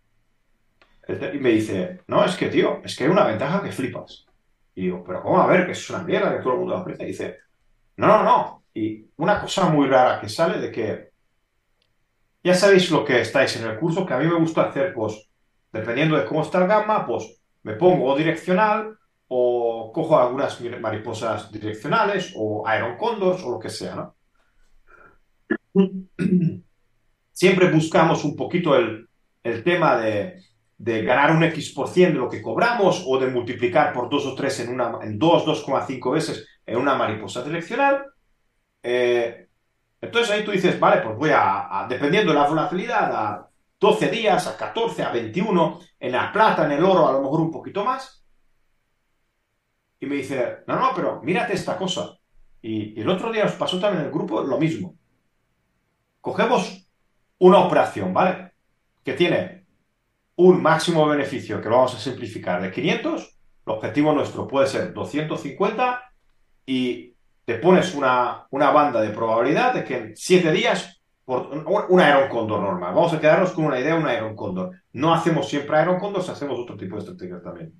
[1.33, 4.25] Y me dice, no, es que, tío, es que hay una ventaja que flipas.
[4.75, 5.65] Y digo, pero ¿cómo a ver?
[5.65, 7.05] Que es una mierda que todo el mundo lo aprecia.
[7.05, 7.37] Y dice,
[7.97, 8.63] no, no, no.
[8.73, 11.09] Y una cosa muy rara que sale de que
[12.43, 15.29] ya sabéis lo que estáis en el curso, que a mí me gusta hacer, pues,
[15.71, 18.97] dependiendo de cómo está el gamma, pues me pongo direccional
[19.27, 24.15] o cojo algunas mariposas direccionales o Iron Condors o lo que sea, ¿no?
[27.39, 29.07] Siempre buscamos un poquito el,
[29.63, 30.43] tema de,
[30.77, 34.35] ganar un X por cien de lo que cobramos o de multiplicar por dos o
[34.35, 38.03] tres en, una, en 2, 2,5 veces en una mariposa direccional.
[38.83, 39.47] Eh,
[40.01, 44.45] entonces ahí tú dices, vale, pues voy a, dependiendo de la volatilidad, a 12 días,
[44.45, 47.85] a 14, a 21, en la plata, en el oro, a lo mejor un poquito
[47.85, 48.21] más.
[49.97, 52.17] Y me dice, no, no, pero mírate esta cosa.
[52.61, 54.97] Y, y el otro día os pasó también en el grupo lo mismo.
[56.19, 56.88] Cogemos
[57.39, 58.51] una operación, ¿vale?
[59.03, 59.65] Que tiene
[60.35, 63.21] un máximo beneficio, que lo vamos a simplificar, de 500,
[63.65, 66.01] el objetivo nuestro puede ser 250
[66.65, 67.13] y
[67.45, 71.47] te pones una, una banda de probabilidad de que en 7 días, por
[71.89, 74.71] un Iron Condor normal, vamos a quedarnos con una idea, un Iron Condor.
[74.93, 77.73] No hacemos siempre Iron Condors, hacemos otro tipo de estrategias también.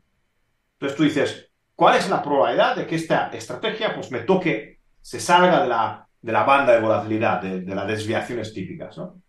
[0.74, 5.20] Entonces tú dices, ¿cuál es la probabilidad de que esta estrategia pues me toque, se
[5.20, 9.22] salga de la, de la banda de volatilidad, de, las desviaciones típicas, ¿no?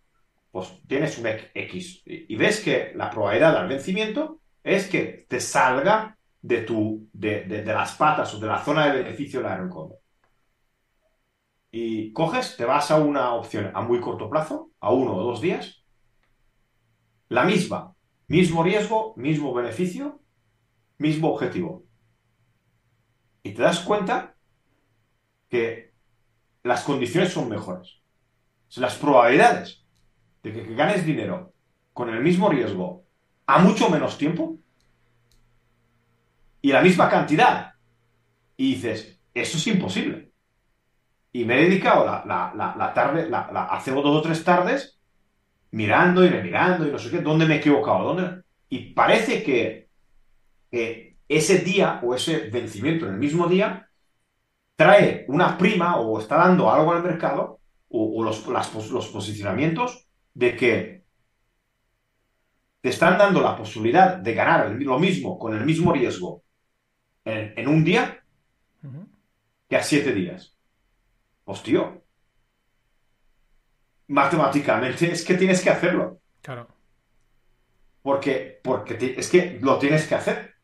[0.51, 6.17] Pues tienes un X y ves que la probabilidad del vencimiento es que te salga
[6.41, 9.99] de, tu, de, de, las patas o de la zona de beneficio del Iron Condor.
[11.71, 15.39] Y coges, te vas a una opción a muy corto plazo, a uno o dos
[15.39, 15.85] días,
[17.29, 17.95] la misma,
[18.27, 20.19] mismo riesgo, mismo beneficio,
[20.97, 21.85] mismo objetivo.
[23.41, 24.35] Y te das cuenta
[25.47, 25.93] que
[26.63, 28.01] las condiciones son mejores.
[28.75, 29.80] las probabilidades
[30.43, 31.53] de que, ganes dinero
[31.93, 33.05] con el mismo riesgo
[33.45, 34.57] a mucho menos tiempo
[36.61, 37.73] y la misma cantidad.
[38.57, 40.31] Y dices, eso es imposible.
[41.33, 44.99] Y me he dedicado la, tarde, la, hace dos o tres tardes,
[45.71, 48.13] mirando y remirando y no sé qué, ¿dónde me he equivocado?
[48.13, 48.41] ¿Dónde?
[48.69, 49.81] Y parece que
[50.71, 53.89] que ese día o ese vencimiento en el mismo día
[54.75, 61.03] trae una prima o está dando algo al mercado o, los, los posicionamientos de que
[62.81, 66.43] te están dando la posibilidad de ganar lo mismo con el mismo riesgo
[67.23, 68.23] en, un día
[69.69, 70.57] que a siete días.
[71.43, 72.03] Pues tío,
[74.07, 76.19] matemáticamente es que tienes que hacerlo.
[76.41, 76.67] Claro.
[78.01, 80.55] Porque, porque es que lo tienes que hacer.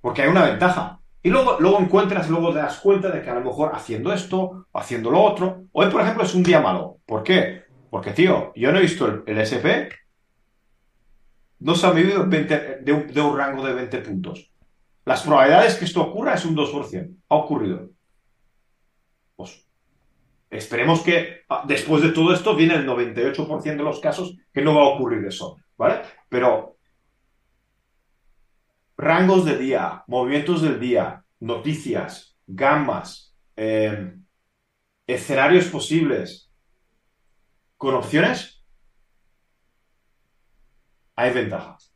[0.00, 1.00] Porque hay una ventaja.
[1.22, 4.66] Y luego, luego encuentras, luego te das cuenta de que a lo mejor haciendo esto
[4.72, 5.66] o haciendo lo otro.
[5.72, 6.98] Hoy, por ejemplo, es un día malo.
[7.06, 7.61] ¿Por qué?
[7.92, 9.92] Porque, tío, yo no he visto el, SP.
[11.58, 14.50] No se ha un, de un rango de 20 puntos.
[15.04, 17.16] Las probabilidades que esto ocurra es un 2%.
[17.28, 17.90] Ha ocurrido.
[19.36, 19.68] Pues
[20.48, 24.74] esperemos que ah, después de todo esto viene el 98% de los casos que no
[24.74, 25.58] va a ocurrir eso.
[25.76, 26.00] ¿Vale?
[26.30, 26.78] Pero
[28.96, 34.14] rangos de día, movimientos del día, noticias, gamas, eh,
[35.06, 36.51] escenarios posibles,
[37.82, 38.64] con opciones,
[41.16, 41.92] hay ventajas.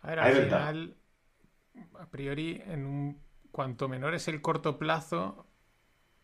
[0.00, 0.96] A ver, al final,
[2.00, 5.46] a priori, en un, cuanto menor es el corto plazo,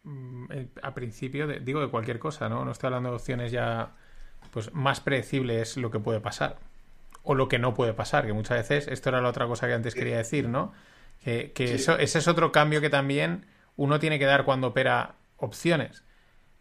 [0.04, 0.46] mm,
[0.82, 2.64] a principio, digo de cualquier cosa, ¿no?
[2.64, 3.94] No estoy hablando de opciones ya,
[4.50, 6.60] pues más predecible es lo que puede pasar
[7.22, 9.74] o lo que no puede pasar, que muchas veces, esto era la otra cosa que
[9.74, 10.72] antes quería decir, ¿no?
[11.22, 13.44] Que, eso, ese es otro cambio que también
[13.76, 16.04] uno tiene que dar cuando opera opciones.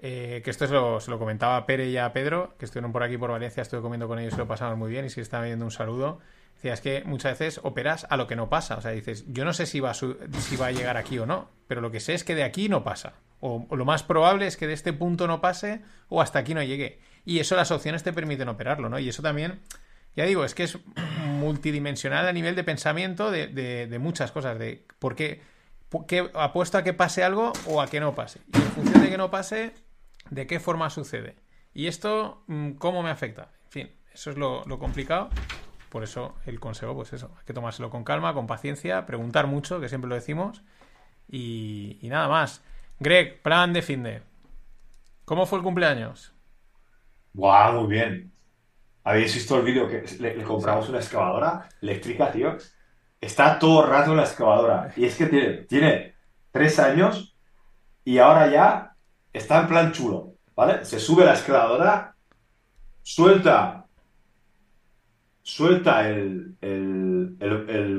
[0.01, 3.31] Eh, que esto se lo, comentaba Pere y a Pedro, que estuvieron por aquí por
[3.31, 5.71] Valencia, estuve comiendo con ellos y lo pasamos muy bien, y si están viendo un
[5.71, 6.19] saludo.
[6.55, 8.75] Decía, es que muchas veces operas a lo que no pasa.
[8.75, 11.25] O sea, dices, yo no sé si va, a si va a llegar aquí o
[11.25, 13.13] no, pero lo que sé es que de aquí no pasa.
[13.39, 16.63] O, lo más probable es que de este punto no pase o hasta aquí no
[16.63, 16.99] llegue.
[17.23, 18.99] Y eso las opciones te permiten operarlo, ¿no?
[18.99, 19.61] Y eso también
[20.15, 20.77] ya digo, es que es
[21.39, 25.41] multidimensional a nivel de pensamiento de, muchas cosas, de por qué,
[26.33, 28.41] apuesto a que pase algo o a que no pase.
[28.53, 29.73] Y en función de que no pase,
[30.29, 31.35] de qué forma sucede.
[31.73, 33.51] Y esto, mm, ¿cómo me afecta?
[33.65, 35.29] En fin, eso es lo, complicado.
[35.89, 39.79] Por eso el consejo, pues eso, hay que tomárselo con calma, con paciencia, preguntar mucho,
[39.79, 40.63] que siempre lo decimos.
[41.27, 42.63] Y, nada más.
[42.99, 44.21] Greg, plan de fin de.
[45.25, 46.33] ¿Cómo fue el cumpleaños?
[47.33, 48.31] Guau, muy bien.
[49.03, 52.57] ¿Habéis visto el vídeo que le, compramos una excavadora eléctrica, tío?
[53.21, 54.91] Está todo el rato en la excavadora.
[54.95, 55.27] Y es que
[55.67, 56.15] tiene
[56.51, 57.35] tres años
[58.03, 58.88] y ahora ya
[59.33, 60.85] está en plan chulo, ¿vale?
[60.85, 62.15] Se sube la excavadora,
[63.01, 63.85] suelta,
[65.41, 66.55] suelta el,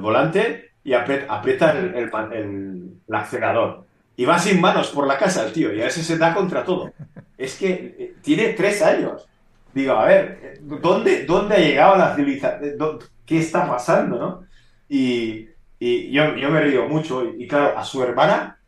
[0.01, 3.85] volante y aprieta, el, acelerador.
[4.17, 6.65] Y va sin manos por la casa el tío y a veces se da contra
[6.65, 6.93] todo.
[7.39, 9.27] Es que eh, tiene tres años
[9.75, 12.99] digo, a ver, ¿dónde, dónde ha llegado la civilización?
[13.25, 14.45] ¿Qué está pasando, no?
[14.89, 15.49] Y,
[15.81, 17.25] yo, me río mucho.
[17.25, 18.59] Y, claro, a su hermana,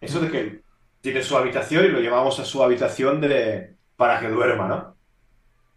[0.00, 0.60] eso de que
[1.06, 4.96] tiene su habitación y lo llevamos a su habitación de, para que duerma, ¿no?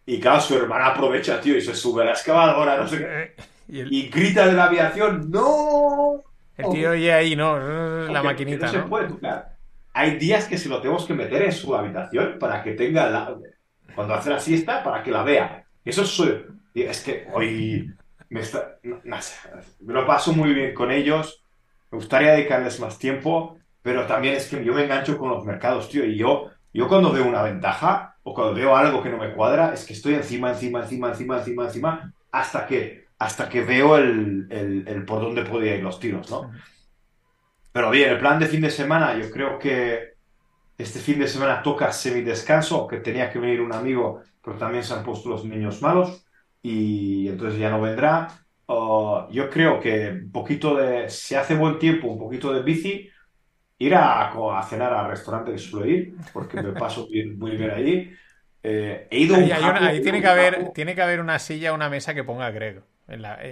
[0.07, 3.35] Y claro, su hermana aprovecha, tío, y se sube a la excavadora, no sé qué.
[3.67, 6.23] Y, grita de la aviación, ¡no!
[6.57, 7.59] El tío oye ahí, ¿no?
[8.07, 9.09] La maquinita, no, se puede
[9.93, 13.37] Hay días que se lo tenemos que meter en su habitación para que tenga la
[13.93, 15.63] cuando hace la siesta para que la vea.
[15.85, 17.93] Eso es, es que hoy
[18.29, 18.41] me,
[18.81, 21.43] me lo paso muy bien con ellos,
[21.91, 25.89] me gustaría dedicarles más tiempo, pero también es que yo me engancho con los mercados,
[25.89, 29.33] tío, y yo, yo cuando veo una ventaja, o cuando veo algo que no me
[29.33, 33.97] cuadra, es que estoy encima, encima, encima, encima, encima, encima, hasta que, hasta que veo
[33.97, 36.51] el, el, por dónde podía ir los tiros, ¿no?
[37.71, 40.13] Pero bien, el plan de fin de semana, yo creo que
[40.77, 44.93] este fin de semana toca semi-descanso, que tenía que venir un amigo, pero también se
[44.93, 46.25] han puesto los niños malos
[46.61, 48.27] y entonces ya no vendrá.
[48.67, 53.09] yo creo que un poquito de, si hace buen tiempo, un poquito de bici,
[53.79, 57.07] ir a, a cenar al restaurante que suelo ir, porque me paso
[57.37, 58.13] muy bien ahí.
[58.61, 62.25] Eh, he ido ahí, tiene, que haber, tiene que haber una silla, una mesa que
[62.25, 62.81] ponga Greg.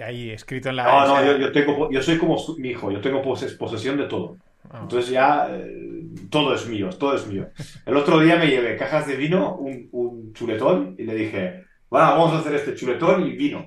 [0.04, 0.84] ahí escrito en la.
[0.84, 4.36] No, no, yo, tengo, yo soy como mi hijo, yo tengo posesión de todo.
[4.70, 4.80] Ah.
[4.82, 7.48] Entonces ya eh, todo es mío, todo es mío.
[7.86, 12.06] El otro día me llevé cajas de vino, un, un chuletón, y le dije, bueno,
[12.06, 13.66] vamos a hacer este chuletón y vino.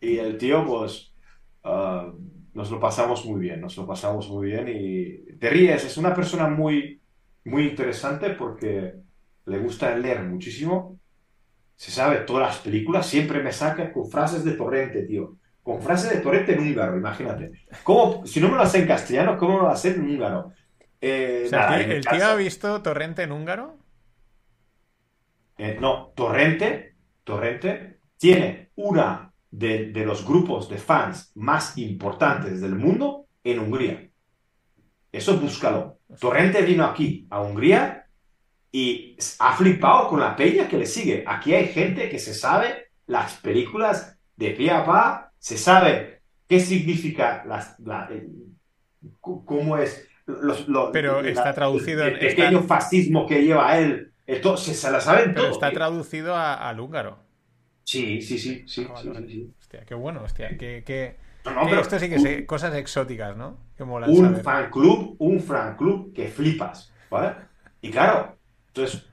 [0.00, 1.12] Y el tío, pues,
[1.64, 2.10] ah,
[2.58, 6.12] nos lo pasamos muy bien, nos lo pasamos muy bien y te ríes, es una
[6.12, 7.00] persona muy,
[7.44, 8.94] muy interesante porque
[9.46, 10.98] le gusta leer muchísimo,
[11.76, 15.36] se sabe todas las películas, siempre me saca con frases de Torrente, tío.
[15.62, 17.52] Con frases de Torrente en húngaro, imagínate.
[17.84, 20.50] ¿Cómo, si no me lo hace en castellano, ¿cómo me lo hacer en húngaro?
[21.00, 23.78] Eh, ¿El tío ha visto Torrente en húngaro?
[25.58, 33.26] Eh, no, Torrente, Torrente tiene una de, los grupos de fans más importantes del mundo
[33.44, 34.08] en Hungría.
[35.10, 35.98] Eso búscalo.
[36.20, 38.06] Torrente vino aquí, a Hungría,
[38.70, 41.24] y ha flipado con la peña que le sigue.
[41.26, 46.60] Aquí hay gente que se sabe las películas de pie a pa, se sabe qué
[46.60, 47.76] significa las,
[49.20, 50.06] cómo es
[50.92, 55.70] pero está traducido el, pequeño fascismo que lleva él entonces se la saben pero está
[55.70, 57.18] traducido al húngaro
[57.88, 62.74] Sí, sí, sí, sí, ah, Hostia, qué bueno, hostia, que, esto sí que es cosas
[62.74, 63.56] exóticas, ¿no?
[63.78, 67.36] un fan club, un fan club que flipas, ¿vale?
[67.80, 68.36] Y claro,
[68.66, 69.06] entonces,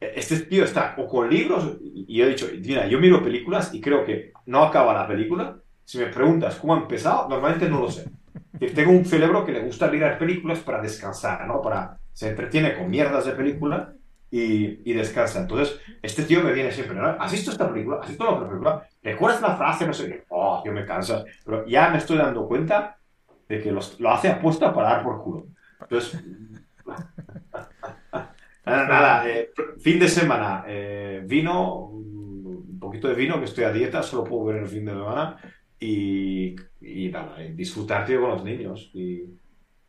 [0.00, 3.82] este tío está o con libros, y yo he dicho, mira, yo miro películas y
[3.82, 5.58] creo que no acaba la película.
[5.84, 8.10] Si me preguntas cómo ha empezado, normalmente no lo sé.
[8.74, 11.60] Tengo un cerebro que le gusta mirar películas para descansar, ¿no?
[11.60, 13.92] Para, se entretiene con mierdas de película
[14.36, 15.42] y, descansa.
[15.42, 17.06] Entonces, este tío me viene siempre, ¿no?
[17.06, 18.00] ¿Has visto esta película?
[18.02, 18.88] ¿Has visto la otra película?
[19.00, 19.86] ¿Recuerdas la frase?
[19.86, 20.24] No sé.
[20.28, 21.24] Oh, tío, me cansas.
[21.44, 22.98] Pero ya me estoy dando cuenta
[23.48, 25.46] de que lo hace apuesta para dar por culo.
[25.80, 26.20] Entonces,
[28.66, 33.72] nada, nada eh, fin de semana, eh, vino, un poquito de vino, que estoy a
[33.72, 35.36] dieta, solo puedo ver el fin de semana.
[35.78, 38.90] Y, y nada, disfrutar, tío, con los niños.
[38.94, 39.26] Y,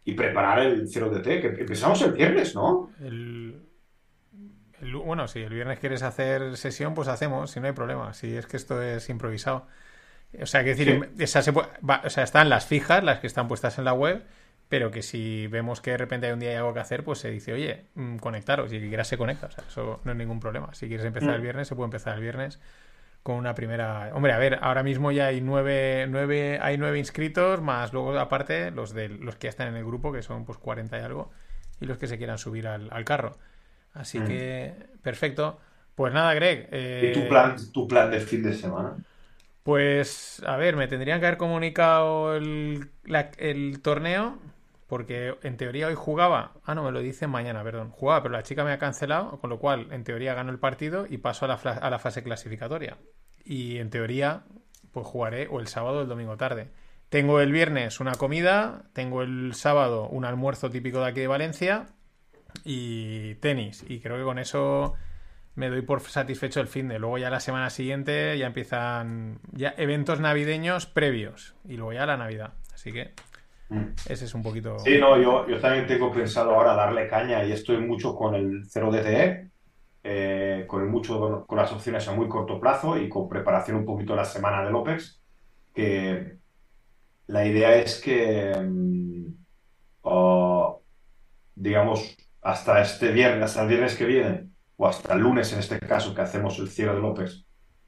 [0.04, 2.92] y preparar el cero de té, que empezamos el viernes, ¿no?
[3.00, 3.65] El
[4.82, 8.14] bueno, si el viernes quieres hacer sesión, pues hacemos, si no hay problema.
[8.14, 9.68] Si es que esto es improvisado.
[10.42, 13.94] O sea, que decir, o sea, están las fijas, las que están puestas en la
[13.94, 14.24] web,
[14.68, 17.20] pero que si vemos que de repente hay un día hay algo que hacer, pues
[17.20, 19.48] se dice, oye, mm, conectaros, y el que quiera se conecta.
[19.48, 20.74] O sea, eso no es ningún problema.
[20.74, 21.44] Si quieres empezar el mm.
[21.44, 22.60] viernes, se puede empezar el viernes
[23.24, 24.12] con una primera.
[24.14, 28.72] Hombre, a ver, ahora mismo ya hay nueve, nueve, hay nueve inscritos, más luego aparte
[28.72, 31.32] los de los que ya están en el grupo, que son pues 40 y algo,
[31.80, 33.38] y los que se quieran subir al carro.
[33.96, 34.28] Así mm.
[34.28, 35.60] que, perfecto.
[35.96, 36.68] Pues nada, Greg.
[36.68, 38.96] ¿Y tu eh, plan, tu plan de fin de semana?
[39.64, 42.92] Pues, a ver, me tendrían que haber comunicado el,
[43.82, 44.38] torneo,
[44.88, 46.52] porque en teoría hoy jugaba.
[46.66, 47.90] Ah, no, me lo dicen mañana, perdón.
[47.90, 51.08] Jugaba, pero la chica me ha cancelado, con lo cual, en teoría, gano el partido
[51.10, 52.98] y paso a la, a la fase clasificatoria.
[53.44, 54.44] Y en teoría,
[54.92, 56.70] pues jugaré o el sábado o el domingo tarde.
[57.10, 61.88] Tengo el viernes una comida, tengo el sábado un almuerzo típico de aquí de Valencia
[62.66, 63.86] y tenis.
[63.88, 64.96] Y creo que con eso
[65.56, 67.00] me doy por satisfecho el fin de.
[67.00, 71.56] Luego ya la semana siguiente ya empiezan ya eventos navideños previos.
[71.64, 72.54] Y luego ya la Navidad.
[72.74, 73.14] Así que
[73.70, 73.86] mm.
[74.10, 74.80] ese es un poquito.
[74.80, 78.66] Sí, no, yo, yo también tengo pensado ahora darle caña y estoy mucho con el
[78.66, 79.52] 0DTE.
[80.08, 83.86] Eh, con el mucho con las opciones a muy corto plazo y con preparación un
[83.86, 85.20] poquito la semana de López
[85.74, 86.38] que
[87.26, 89.34] la idea es que mm,
[91.56, 95.80] digamos hasta este viernes, hasta el viernes que viene, o hasta el lunes en este
[95.80, 97.44] caso, que hacemos el cierre de López,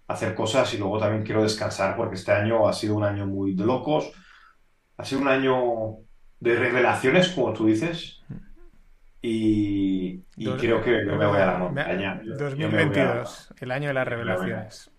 [0.08, 3.54] hacer cosas y luego también quiero descansar porque este año ha sido un año muy
[3.54, 4.12] de locos,
[4.98, 5.98] ha sido un año
[6.40, 8.24] de revelaciones, como tú dices,
[9.22, 10.24] y,
[10.58, 12.20] creo que me voy a la montaña.
[12.26, 14.92] 2022, el año de las revelaciones.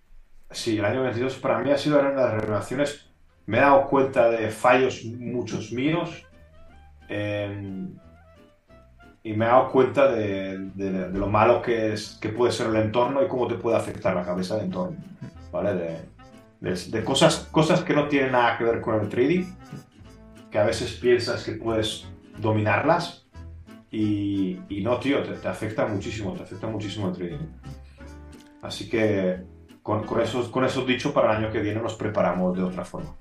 [0.52, 3.10] Sí, el año 22 para mí ha sido el año de las revelaciones.
[3.46, 6.24] Me he dado cuenta de fallos muchos míos.
[7.08, 7.88] Eh,
[9.22, 13.22] y me he dado cuenta de, lo malo que, es, que puede ser el entorno
[13.22, 14.96] y cómo te puede afectar la cabeza del entorno,
[15.52, 16.08] ¿vale?
[16.60, 19.44] De, cosas, cosas que no tienen nada que ver con el trading,
[20.50, 22.06] que a veces piensas que puedes
[22.38, 23.26] dominarlas
[23.90, 27.46] y, y no, tío, te, afecta muchísimo, te afecta muchísimo el trading.
[28.62, 29.42] Así que
[29.82, 32.84] con, con, eso, con eso dicho, para el año que viene nos preparamos de otra
[32.84, 33.14] forma.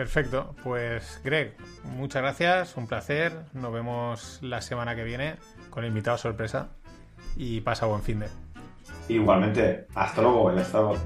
[0.00, 3.34] Perfecto, pues Greg, muchas gracias, un placer.
[3.52, 5.34] Nos vemos la semana que viene
[5.68, 6.70] con invitado sorpresa
[7.36, 8.28] y pasa buen fin de.
[9.10, 10.96] Igualmente, hasta luego, hasta luego.